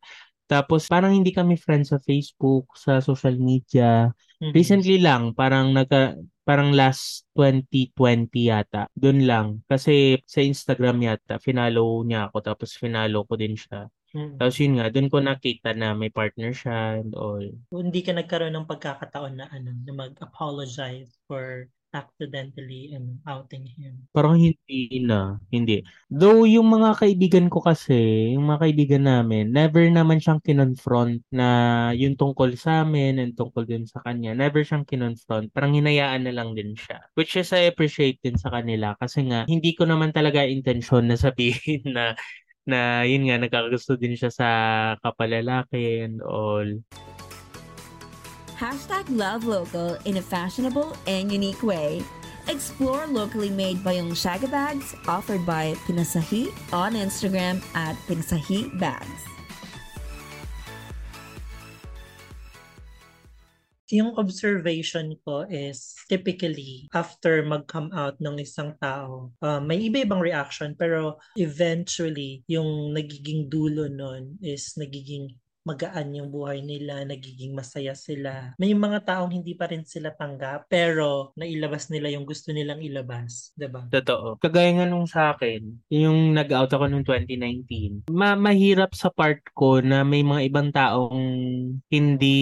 Tapos 0.50 0.90
parang 0.90 1.14
hindi 1.14 1.30
kami 1.30 1.56
friends 1.62 1.94
sa 1.94 2.02
Facebook, 2.02 2.74
sa 2.74 3.00
social 3.00 3.38
media. 3.38 4.10
Mhm. 4.42 4.52
Recently 4.52 4.98
lang, 4.98 5.38
parang 5.38 5.72
nagka 5.78 6.18
parang 6.42 6.74
last 6.74 7.30
2020 7.38 8.50
yata. 8.50 8.90
Doon 8.98 9.30
lang. 9.30 9.48
Kasi 9.70 10.18
sa 10.26 10.42
Instagram 10.42 10.98
yata, 11.06 11.38
finalo 11.38 12.02
niya 12.02 12.28
ako 12.34 12.42
tapos 12.42 12.74
finalo 12.74 13.22
ko 13.30 13.38
din 13.38 13.54
siya. 13.54 13.86
Mhm. 14.14 14.38
Tapos 14.42 14.58
yun 14.58 14.74
nga, 14.80 14.88
doon 14.90 15.08
ko 15.12 15.18
nakita 15.22 15.70
na 15.78 15.94
may 15.94 16.10
partner 16.10 16.52
siya 16.56 17.02
and 17.02 17.14
all. 17.14 17.44
Hindi 17.70 18.02
ka 18.02 18.18
nagkaroon 18.18 18.56
ng 18.58 18.70
pagkakataon 18.70 19.34
na 19.38 19.46
ano, 19.54 19.70
na 19.86 19.94
mag-apologize 19.94 21.14
for 21.30 21.70
accidentally 21.90 22.94
and 22.94 23.18
outing 23.26 23.66
him. 23.66 24.06
Parang 24.14 24.38
hindi 24.38 25.02
na, 25.06 25.38
hindi. 25.54 25.82
Though 26.10 26.46
yung 26.46 26.66
mga 26.70 26.98
kaibigan 27.02 27.46
ko 27.50 27.62
kasi, 27.62 28.34
yung 28.34 28.46
mga 28.50 28.62
kaibigan 28.66 29.04
namin, 29.06 29.50
never 29.54 29.86
naman 29.86 30.18
siyang 30.18 30.42
kinonfront 30.42 31.22
na 31.30 31.48
yung 31.94 32.18
tungkol 32.18 32.54
sa 32.58 32.82
amin 32.86 33.22
and 33.22 33.34
tungkol 33.38 33.66
din 33.66 33.86
sa 33.86 34.02
kanya. 34.02 34.34
Never 34.34 34.62
siyang 34.66 34.86
kinonfront. 34.86 35.54
Parang 35.54 35.74
hinayaan 35.78 36.26
na 36.26 36.34
lang 36.34 36.54
din 36.58 36.74
siya. 36.74 37.06
Which 37.18 37.38
is 37.38 37.54
I 37.54 37.70
appreciate 37.70 38.18
din 38.22 38.38
sa 38.38 38.50
kanila 38.54 38.98
kasi 38.98 39.26
nga 39.30 39.46
hindi 39.50 39.74
ko 39.78 39.86
naman 39.86 40.10
talaga 40.14 40.42
intensyon 40.46 41.06
na 41.10 41.18
sabihin 41.18 41.86
na 41.98 42.14
na 42.70 43.02
yun 43.04 43.26
nga 43.28 43.42
nagkakagusto 43.42 43.98
din 43.98 44.14
siya 44.14 44.30
sa 44.30 44.50
kapalalaki 45.02 46.06
and 46.06 46.22
all. 46.22 46.68
Hashtag 48.60 49.08
love 49.10 49.48
local 49.48 49.96
in 50.04 50.20
a 50.20 50.24
fashionable 50.24 50.94
and 51.08 51.32
unique 51.32 51.64
way. 51.64 52.04
Explore 52.50 53.08
locally 53.08 53.50
made 53.50 53.78
Bayong 53.86 54.12
Shaga 54.12 54.50
bags 54.50 54.98
offered 55.08 55.46
by 55.46 55.78
Pinasahi 55.86 56.50
on 56.74 56.98
Instagram 56.98 57.62
at 57.78 57.96
Pinasahi 58.10 58.74
Bags. 58.82 59.39
Yung 63.90 64.14
observation 64.22 65.18
ko 65.26 65.50
is 65.50 65.98
typically 66.06 66.86
after 66.94 67.42
mag-come 67.42 67.90
out 67.94 68.22
ng 68.22 68.38
isang 68.38 68.78
tao, 68.78 69.34
uh, 69.42 69.58
may 69.58 69.90
iba-ibang 69.90 70.22
reaction 70.22 70.78
pero 70.78 71.18
eventually 71.34 72.46
yung 72.46 72.94
nagiging 72.94 73.50
dulo 73.50 73.90
nun 73.90 74.38
is 74.46 74.78
nagiging 74.78 75.34
magaan 75.70 76.18
yung 76.18 76.34
buhay 76.34 76.66
nila, 76.66 77.06
nagiging 77.06 77.54
masaya 77.54 77.94
sila. 77.94 78.58
May 78.58 78.74
mga 78.74 79.06
taong 79.06 79.30
hindi 79.30 79.54
pa 79.54 79.70
rin 79.70 79.86
sila 79.86 80.10
tanggap, 80.18 80.66
pero 80.66 81.30
nailabas 81.38 81.94
nila 81.94 82.10
yung 82.10 82.26
gusto 82.26 82.50
nilang 82.50 82.82
ilabas, 82.82 83.54
ba? 83.54 83.86
Totoo. 83.94 84.42
Kagaya 84.42 84.74
nga 84.82 84.90
nung 84.90 85.06
sa 85.06 85.38
akin, 85.38 85.62
yung 85.94 86.34
nag-out 86.34 86.74
ako 86.74 86.90
noong 86.90 87.06
2019, 87.06 88.10
ma 88.10 88.34
mahirap 88.34 88.98
sa 88.98 89.14
part 89.14 89.46
ko 89.54 89.78
na 89.86 90.02
may 90.02 90.26
mga 90.26 90.42
ibang 90.50 90.70
taong 90.74 91.22
hindi 91.94 92.40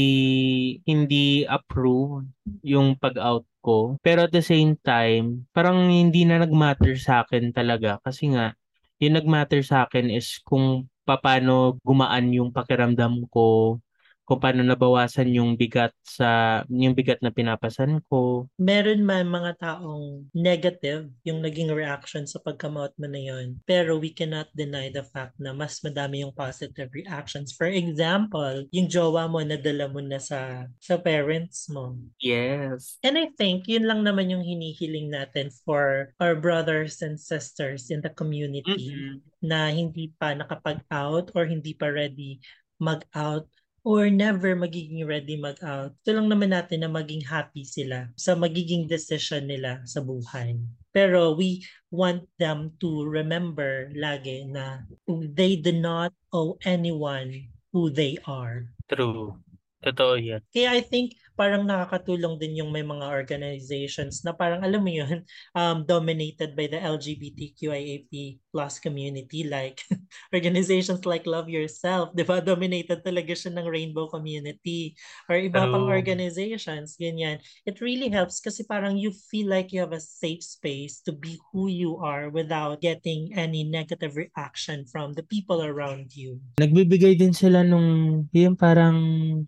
hindi 0.87 1.43
approve 1.43 2.23
yung 2.63 2.95
pag-out 2.95 3.43
ko. 3.59 3.99
Pero 3.99 4.23
at 4.23 4.31
the 4.31 4.43
same 4.45 4.79
time, 4.79 5.43
parang 5.51 5.91
hindi 5.91 6.23
na 6.23 6.39
nag-matter 6.39 6.95
sa 6.95 7.27
akin 7.27 7.51
talaga 7.51 7.99
kasi 7.99 8.31
nga 8.31 8.55
yung 8.97 9.19
nag-matter 9.19 9.61
sa 9.61 9.85
akin 9.85 10.09
is 10.09 10.41
kung 10.41 10.89
paano 11.15 11.79
gumaan 11.87 12.27
yung 12.35 12.51
pakiramdam 12.51 13.23
ko, 13.31 13.79
kung 14.27 14.43
paano 14.43 14.59
nabawasan 14.59 15.31
yung 15.31 15.55
bigat 15.55 15.95
sa 16.03 16.61
yung 16.67 16.91
bigat 16.91 17.23
na 17.23 17.31
pinapasan 17.31 18.03
ko. 18.11 18.51
Meron 18.59 19.07
man 19.07 19.31
mga 19.31 19.55
taong 19.55 20.27
negative 20.35 21.07
yung 21.23 21.39
naging 21.39 21.71
reaction 21.71 22.27
sa 22.27 22.43
pagka-out 22.43 22.91
mo 22.99 23.07
na 23.07 23.23
yun. 23.23 23.55
Pero 23.63 23.95
we 23.95 24.11
cannot 24.11 24.51
deny 24.51 24.91
the 24.91 25.07
fact 25.07 25.39
na 25.39 25.55
mas 25.55 25.79
madami 25.79 26.27
yung 26.27 26.35
positive 26.35 26.91
reactions. 26.91 27.55
For 27.55 27.71
example, 27.71 28.67
yung 28.75 28.91
jowa 28.91 29.31
mo 29.31 29.39
nadala 29.39 29.87
mo 29.87 30.03
na 30.03 30.19
sa 30.19 30.67
sa 30.83 30.99
parents 30.99 31.71
mo. 31.71 31.95
Yes. 32.19 32.99
And 33.07 33.15
I 33.15 33.31
think 33.39 33.71
yun 33.71 33.87
lang 33.87 34.03
naman 34.03 34.27
yung 34.27 34.43
hinihiling 34.43 35.07
natin 35.07 35.55
for 35.63 36.11
our 36.19 36.35
brothers 36.35 36.99
and 36.99 37.15
sisters 37.15 37.87
in 37.87 38.03
the 38.03 38.11
community 38.11 38.67
Mm-hmm. 38.67 39.23
na 39.47 39.69
hindi 39.71 40.11
pa 40.17 40.33
nakapag-out 40.35 41.31
or 41.37 41.47
hindi 41.47 41.71
pa 41.77 41.87
ready 41.87 42.41
mag-out 42.77 43.47
or 43.87 44.11
never 44.11 44.51
magiging 44.51 45.07
ready 45.07 45.39
mag-out. 45.39 45.95
Ito 46.03 46.19
lang 46.19 46.27
naman 46.27 46.51
natin 46.51 46.83
na 46.83 46.91
maging 46.91 47.23
happy 47.23 47.63
sila 47.63 48.11
sa 48.19 48.35
magiging 48.35 48.83
decision 48.83 49.47
nila 49.47 49.79
sa 49.87 50.03
buhay. 50.03 50.59
Pero 50.91 51.31
we 51.31 51.63
want 51.87 52.27
them 52.35 52.75
to 52.83 53.07
remember 53.07 53.87
lagi 53.95 54.43
na 54.43 54.83
they 55.07 55.55
do 55.55 55.71
not 55.71 56.11
owe 56.35 56.59
anyone 56.67 57.47
who 57.71 57.87
they 57.87 58.19
are. 58.27 58.67
True. 58.91 59.39
Totoo 59.79 60.19
yan. 60.19 60.43
Kaya 60.51 60.75
I 60.75 60.81
think 60.83 61.15
parang 61.37 61.63
nakakatulong 61.63 62.41
din 62.41 62.59
yung 62.59 62.73
may 62.73 62.81
mga 62.81 63.07
organizations 63.07 64.25
na 64.25 64.33
parang 64.33 64.65
alam 64.65 64.81
mo 64.81 64.91
yun, 64.91 65.21
um, 65.59 65.85
dominated 65.87 66.57
by 66.57 66.67
the 66.67 66.81
LGBTQIAP 66.81 68.41
plus 68.57 68.81
community 68.81 69.45
like 69.45 69.85
organizations 70.33 71.05
like 71.05 71.29
Love 71.29 71.45
Yourself, 71.45 72.09
di 72.17 72.25
ba? 72.25 72.41
Dominated 72.49 73.05
talaga 73.05 73.37
siya 73.37 73.53
ng 73.53 73.69
rainbow 73.69 74.09
community 74.09 74.97
or 75.29 75.37
iba 75.37 75.69
pang 75.69 75.85
True. 75.85 75.93
organizations, 75.93 76.97
ganyan. 76.97 77.37
It 77.69 77.77
really 77.85 78.09
helps 78.09 78.41
kasi 78.41 78.65
parang 78.65 78.97
you 78.97 79.13
feel 79.13 79.45
like 79.45 79.69
you 79.69 79.85
have 79.85 79.93
a 79.93 80.01
safe 80.01 80.41
space 80.41 81.05
to 81.05 81.13
be 81.13 81.37
who 81.53 81.69
you 81.69 82.01
are 82.01 82.33
without 82.33 82.81
getting 82.81 83.29
any 83.37 83.61
negative 83.61 84.17
reaction 84.17 84.89
from 84.89 85.13
the 85.13 85.21
people 85.29 85.61
around 85.61 86.17
you. 86.17 86.41
Nagbibigay 86.57 87.13
din 87.13 87.37
sila 87.37 87.61
nung 87.61 88.25
yung 88.33 88.57
parang 88.57 88.97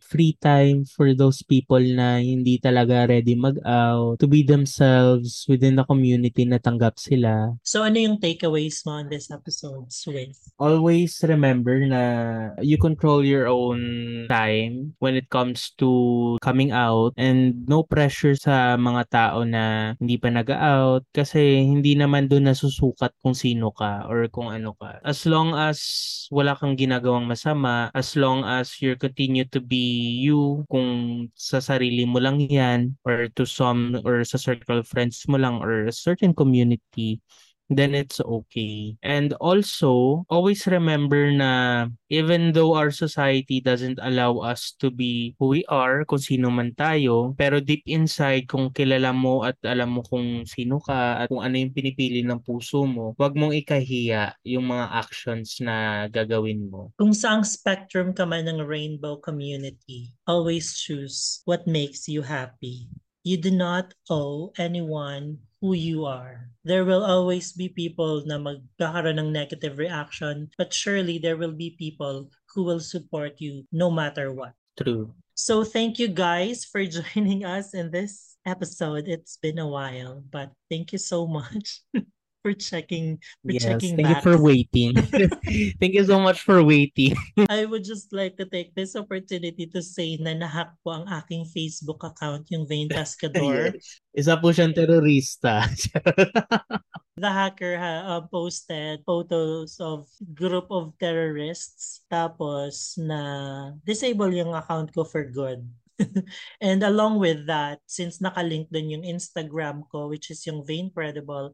free 0.06 0.38
time 0.38 0.86
for 0.86 1.18
those 1.18 1.42
people 1.42 1.82
na 1.82 2.22
hindi 2.22 2.62
talaga 2.62 3.10
ready 3.10 3.34
mag-out, 3.34 4.22
to 4.22 4.30
be 4.30 4.46
themselves 4.46 5.50
within 5.50 5.74
the 5.74 5.86
community 5.88 6.46
na 6.46 6.62
tanggap 6.62 7.02
sila. 7.02 7.58
So 7.66 7.82
ano 7.82 7.98
yung 7.98 8.22
takeaways 8.22 8.86
mo 8.86 8.99
on 9.00 9.08
this 9.08 9.32
episode, 9.32 9.88
Swift? 9.88 10.52
Always 10.60 11.16
remember 11.24 11.80
na 11.88 12.04
you 12.60 12.76
control 12.76 13.24
your 13.24 13.48
own 13.48 14.28
time 14.28 14.92
when 15.00 15.16
it 15.16 15.32
comes 15.32 15.72
to 15.80 16.36
coming 16.44 16.76
out 16.76 17.16
and 17.16 17.64
no 17.72 17.88
pressure 17.88 18.36
sa 18.36 18.76
mga 18.76 19.04
tao 19.08 19.48
na 19.48 19.96
hindi 20.04 20.20
pa 20.20 20.28
nag-out 20.28 21.08
kasi 21.16 21.64
hindi 21.64 21.96
naman 21.96 22.28
doon 22.28 22.52
nasusukat 22.52 23.16
kung 23.24 23.32
sino 23.32 23.72
ka 23.72 24.04
or 24.12 24.28
kung 24.28 24.52
ano 24.52 24.76
ka. 24.76 25.00
As 25.08 25.24
long 25.24 25.56
as 25.56 25.80
wala 26.28 26.60
kang 26.60 26.76
ginagawang 26.76 27.26
masama, 27.26 27.88
as 27.96 28.20
long 28.20 28.44
as 28.44 28.76
you 28.84 29.00
continue 29.00 29.48
to 29.48 29.64
be 29.64 30.20
you, 30.20 30.68
kung 30.68 31.32
sa 31.40 31.64
sarili 31.64 32.04
mo 32.04 32.20
lang 32.20 32.44
yan 32.44 33.00
or 33.08 33.32
to 33.40 33.48
some 33.48 33.96
or 34.04 34.28
sa 34.28 34.36
circle 34.36 34.84
of 34.84 34.90
friends 34.92 35.24
mo 35.32 35.40
lang 35.40 35.64
or 35.64 35.88
a 35.88 35.96
certain 35.96 36.36
community, 36.36 37.24
then 37.70 37.94
it's 37.94 38.20
okay. 38.20 38.98
And 39.06 39.34
also, 39.38 40.26
always 40.28 40.66
remember 40.66 41.30
na 41.32 41.86
even 42.10 42.52
though 42.52 42.74
our 42.74 42.90
society 42.90 43.62
doesn't 43.62 44.02
allow 44.02 44.42
us 44.42 44.74
to 44.82 44.90
be 44.90 45.38
who 45.38 45.54
we 45.54 45.62
are, 45.70 46.04
kung 46.10 46.20
sino 46.20 46.50
man 46.50 46.74
tayo, 46.74 47.38
pero 47.38 47.62
deep 47.62 47.86
inside, 47.86 48.50
kung 48.50 48.74
kilala 48.74 49.14
mo 49.14 49.46
at 49.46 49.56
alam 49.62 49.98
mo 49.98 50.02
kung 50.02 50.44
sino 50.50 50.82
ka 50.82 51.24
at 51.24 51.30
kung 51.30 51.46
ano 51.46 51.56
yung 51.56 51.74
pinipili 51.74 52.26
ng 52.26 52.42
puso 52.42 52.84
mo, 52.90 53.14
wag 53.22 53.38
mong 53.38 53.54
ikahiya 53.54 54.34
yung 54.42 54.66
mga 54.74 54.86
actions 54.90 55.62
na 55.62 56.10
gagawin 56.10 56.66
mo. 56.66 56.90
Kung 56.98 57.14
saang 57.14 57.46
spectrum 57.46 58.12
ka 58.18 58.26
man 58.26 58.50
ng 58.50 58.66
rainbow 58.66 59.22
community, 59.22 60.10
always 60.26 60.74
choose 60.74 61.46
what 61.46 61.70
makes 61.70 62.10
you 62.10 62.26
happy. 62.26 62.90
You 63.22 63.38
do 63.38 63.52
not 63.54 63.94
owe 64.10 64.50
anyone 64.58 65.38
who 65.62 65.74
you 65.74 66.06
are. 66.06 66.50
There 66.64 66.86
will 66.86 67.04
always 67.04 67.52
be 67.52 67.70
people 67.70 68.24
na 68.26 68.40
magkakaroon 68.40 69.20
ng 69.20 69.32
negative 69.32 69.78
reaction, 69.78 70.50
but 70.58 70.74
surely 70.74 71.20
there 71.20 71.38
will 71.38 71.56
be 71.56 71.76
people 71.80 72.32
who 72.54 72.64
will 72.64 72.80
support 72.80 73.40
you 73.40 73.68
no 73.72 73.92
matter 73.92 74.32
what. 74.32 74.54
True. 74.80 75.14
So 75.36 75.64
thank 75.64 76.00
you 76.00 76.08
guys 76.08 76.64
for 76.64 76.84
joining 77.00 77.44
us 77.44 77.74
in 77.74 77.92
this 77.92 78.36
episode. 78.46 79.08
It's 79.08 79.38
been 79.38 79.60
a 79.60 79.68
while, 79.68 80.24
but 80.32 80.52
thank 80.70 80.92
you 80.92 81.00
so 81.00 81.28
much 81.28 81.84
for 82.42 82.54
checking 82.56 83.20
for 83.44 83.52
Yes, 83.52 83.64
checking 83.64 83.96
thank 83.96 84.08
you 84.08 84.20
back. 84.20 84.24
for 84.24 84.38
waiting. 84.40 84.96
thank 85.80 85.94
you 85.94 86.06
so 86.06 86.20
much 86.20 86.42
for 86.42 86.64
waiting. 86.64 87.16
I 87.50 87.66
would 87.66 87.84
just 87.84 88.12
like 88.16 88.38
to 88.38 88.48
take 88.48 88.74
this 88.76 88.96
opportunity 88.96 89.68
to 89.68 89.82
say 89.84 90.16
na 90.18 90.36
nahack 90.36 90.76
po 90.84 90.96
ang 90.96 91.06
aking 91.08 91.48
Facebook 91.52 92.02
account, 92.04 92.48
yung 92.52 92.66
Vain 92.68 92.88
Pescador. 92.88 93.76
Isa 94.20 94.40
po 94.40 94.52
siyang 94.56 94.76
terorista. 94.76 95.68
The 97.20 97.28
hacker 97.28 97.76
ha, 97.76 98.16
uh, 98.16 98.24
posted 98.32 99.04
photos 99.04 99.76
of 99.84 100.08
group 100.32 100.72
of 100.72 100.96
terrorists 100.96 102.08
tapos 102.08 102.96
na 102.96 103.20
disable 103.84 104.32
yung 104.32 104.56
account 104.56 104.96
ko 104.96 105.04
for 105.04 105.28
good. 105.28 105.68
And 106.64 106.80
along 106.80 107.20
with 107.20 107.44
that, 107.52 107.84
since 107.84 108.24
nakalink 108.24 108.72
dun 108.72 108.88
yung 108.88 109.04
Instagram 109.04 109.84
ko, 109.92 110.08
which 110.08 110.32
is 110.32 110.40
yung 110.48 110.64
Vain 110.64 110.88
Credible, 110.88 111.52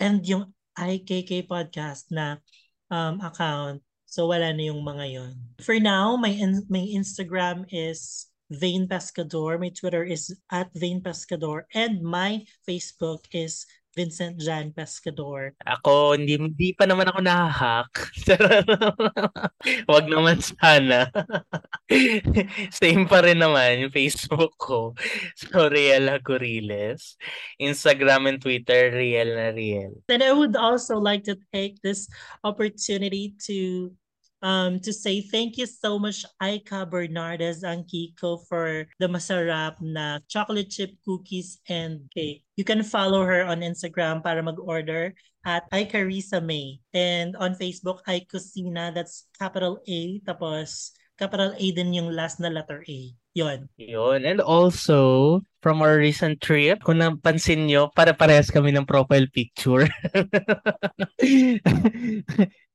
and 0.00 0.24
yung 0.24 0.50
IKK 0.74 1.44
podcast 1.46 2.08
na 2.08 2.40
um, 2.88 3.20
account, 3.20 3.84
so 4.08 4.26
wala 4.26 4.50
na 4.50 4.72
yung 4.72 4.80
mga 4.80 5.06
yon. 5.12 5.34
For 5.60 5.76
now, 5.76 6.16
my, 6.16 6.32
in- 6.32 6.66
my 6.72 6.82
Instagram 6.90 7.68
is 7.68 8.26
Vain 8.50 8.88
Pescador, 8.88 9.60
my 9.60 9.70
Twitter 9.70 10.02
is 10.02 10.34
at 10.50 10.72
Vain 10.74 10.98
Pescador, 10.98 11.68
and 11.76 12.02
my 12.02 12.42
Facebook 12.66 13.22
is 13.30 13.62
Vincent 13.94 14.38
Jan 14.38 14.70
Pescador. 14.70 15.52
Ako, 15.66 16.14
hindi, 16.14 16.38
hindi 16.38 16.70
pa 16.72 16.86
naman 16.86 17.10
ako 17.10 17.20
nahahack. 17.20 17.90
Wag 19.90 20.06
naman 20.06 20.38
sana. 20.38 21.10
Same 22.80 23.04
pa 23.10 23.20
rin 23.26 23.42
naman 23.42 23.82
yung 23.82 23.94
Facebook 23.94 24.54
ko. 24.56 24.94
So, 25.34 25.66
Real 25.66 26.06
Haguriles. 26.06 27.18
Instagram 27.58 28.30
and 28.30 28.38
Twitter, 28.38 28.94
Real 28.94 29.34
na 29.34 29.50
Real. 29.50 29.90
Then 30.06 30.22
I 30.22 30.32
would 30.32 30.54
also 30.54 30.96
like 31.02 31.26
to 31.26 31.34
take 31.50 31.82
this 31.82 32.06
opportunity 32.46 33.34
to 33.50 33.90
um 34.42 34.80
to 34.80 34.92
say 34.92 35.20
thank 35.20 35.56
you 35.56 35.66
so 35.66 35.98
much 35.98 36.24
Aika 36.40 36.88
Bernardes 36.88 37.62
and 37.62 37.84
Kiko 37.84 38.40
for 38.48 38.86
the 38.98 39.08
masarap 39.08 39.76
na 39.80 40.18
chocolate 40.28 40.70
chip 40.70 40.96
cookies 41.04 41.60
and 41.68 42.08
cake. 42.14 42.44
You 42.56 42.64
can 42.64 42.82
follow 42.82 43.24
her 43.24 43.44
on 43.44 43.60
Instagram 43.60 44.24
para 44.24 44.42
mag-order 44.42 45.14
at 45.44 45.64
Aika 45.72 46.04
Risa 46.04 46.44
May. 46.44 46.80
And 46.92 47.36
on 47.36 47.56
Facebook, 47.56 48.04
Aikusina, 48.04 48.92
that's 48.92 49.28
capital 49.38 49.80
A, 49.88 50.20
tapos 50.24 50.92
capital 51.16 51.52
A 51.56 51.66
din 51.72 51.92
yung 51.92 52.12
last 52.12 52.40
na 52.40 52.48
letter 52.48 52.84
A. 52.84 52.98
Yon. 53.36 53.68
Yun. 53.78 54.26
And 54.26 54.40
also, 54.40 55.40
from 55.62 55.86
our 55.86 55.96
recent 55.96 56.42
trip, 56.42 56.82
kung 56.82 56.98
napansin 56.98 57.70
nyo, 57.70 57.86
para-parehas 57.94 58.50
kami 58.50 58.74
ng 58.74 58.88
profile 58.88 59.30
picture. 59.30 59.86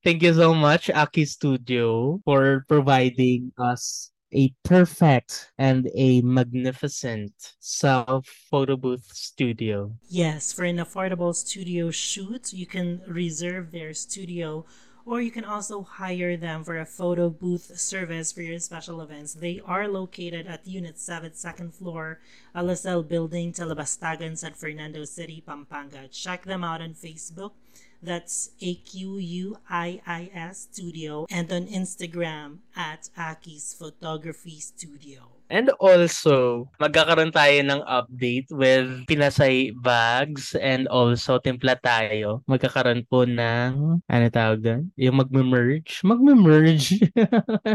Thank 0.06 0.22
you 0.22 0.36
so 0.36 0.54
much, 0.54 0.92
Aki 0.92 1.26
Studio, 1.26 2.22
for 2.26 2.64
providing 2.68 3.52
us 3.58 4.12
a 4.32 4.54
perfect 4.64 5.50
and 5.58 5.90
a 5.96 6.22
magnificent 6.22 7.34
self 7.58 8.28
photo 8.52 8.78
booth 8.78 9.10
studio. 9.12 9.98
Yes, 10.08 10.54
for 10.54 10.64
an 10.64 10.78
affordable 10.78 11.34
studio 11.34 11.90
shoot, 11.90 12.54
you 12.54 12.68
can 12.68 13.02
reserve 13.08 13.72
their 13.72 13.96
studio 13.96 14.68
or 15.06 15.22
you 15.22 15.32
can 15.32 15.46
also 15.46 15.82
hire 15.82 16.38
them 16.38 16.64
for 16.64 16.78
a 16.78 16.86
photo 16.86 17.30
booth 17.30 17.76
service 17.80 18.32
for 18.32 18.44
your 18.44 18.60
special 18.60 19.02
events. 19.02 19.34
They 19.34 19.60
are 19.66 19.88
located 19.88 20.46
at 20.46 20.68
Unit 20.68 21.00
7, 21.00 21.34
second 21.34 21.74
floor, 21.74 22.20
LSL 22.56 23.08
Building, 23.08 23.54
Talabastagan, 23.54 24.38
San 24.38 24.54
Fernando 24.54 25.04
City, 25.06 25.44
Pampanga. 25.46 26.08
Check 26.10 26.46
them 26.46 26.64
out 26.64 26.82
on 26.82 26.94
Facebook. 26.94 27.54
That's 28.02 28.50
A-Q-U-I-I-S 28.62 29.58
Studio 30.72 31.26
and 31.30 31.52
on 31.52 31.68
Instagram 31.68 32.60
at 32.76 33.10
Aki's 33.18 33.74
Photography 33.74 34.60
Studio. 34.60 35.35
And 35.46 35.70
also, 35.78 36.66
magkakaroon 36.82 37.30
tayo 37.30 37.54
ng 37.62 37.82
update 37.86 38.50
with 38.50 39.06
Pinasay 39.06 39.78
Bags 39.78 40.58
and 40.58 40.90
also 40.90 41.38
Timpla 41.38 41.78
tayo. 41.78 42.42
Magkakaroon 42.50 43.06
po 43.06 43.30
ng, 43.30 44.02
ano 44.02 44.26
tawag 44.34 44.60
doon? 44.66 44.90
Yung 44.98 45.22
magme-merge. 45.22 46.02
Magme-merge. 46.02 46.98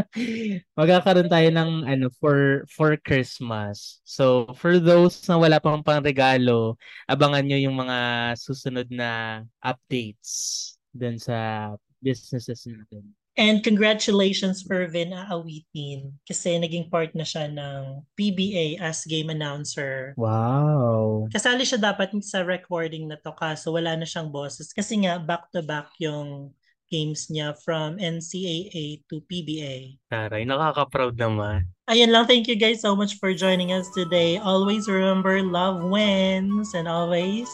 magkakaroon 0.79 1.31
tayo 1.31 1.47
ng 1.47 1.71
ano 1.87 2.11
for 2.19 2.67
for 2.67 2.99
Christmas. 2.99 4.03
So, 4.03 4.51
for 4.59 4.75
those 4.75 5.23
na 5.31 5.39
wala 5.39 5.63
pang 5.63 5.79
pang-regalo, 5.79 6.75
abangan 7.07 7.47
nyo 7.47 7.55
yung 7.55 7.79
mga 7.79 7.99
susunod 8.35 8.91
na 8.91 9.43
updates 9.63 10.75
dun 10.91 11.15
sa 11.15 11.71
businesses 12.03 12.67
natin. 12.67 13.20
And 13.39 13.63
congratulations 13.63 14.59
for 14.59 14.91
Vin 14.91 15.15
Awitin 15.15 16.19
kasi 16.27 16.59
naging 16.59 16.91
part 16.91 17.15
na 17.15 17.23
siya 17.23 17.47
ng 17.47 18.03
PBA 18.19 18.83
as 18.83 19.07
game 19.07 19.31
announcer. 19.31 20.11
Wow. 20.19 21.31
Kasali 21.31 21.63
siya 21.63 21.79
dapat 21.79 22.11
sa 22.27 22.43
recording 22.43 23.07
na 23.07 23.15
to 23.23 23.31
kaso 23.31 23.71
wala 23.71 23.95
na 23.95 24.03
siyang 24.03 24.27
bosses 24.27 24.75
kasi 24.75 25.07
nga 25.07 25.15
back-to-back 25.15 25.95
yung 26.03 26.51
games 26.91 27.31
niya 27.31 27.55
from 27.63 27.95
NCAA 27.95 29.07
to 29.07 29.23
PBA. 29.31 29.95
Taray, 30.11 30.43
nakaka-proud 30.43 31.15
naman. 31.15 31.71
Ayun 31.87 32.11
lang, 32.11 32.27
thank 32.27 32.51
you 32.51 32.59
guys 32.59 32.83
so 32.83 32.99
much 32.99 33.15
for 33.15 33.31
joining 33.31 33.71
us 33.71 33.87
today. 33.95 34.35
Always 34.43 34.91
remember, 34.91 35.39
love 35.39 35.79
wins. 35.87 36.75
And 36.75 36.91
always 36.91 37.47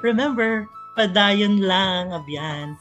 remember, 0.00 0.64
padayon 0.96 1.60
lang, 1.60 2.16
abyan. 2.16 2.80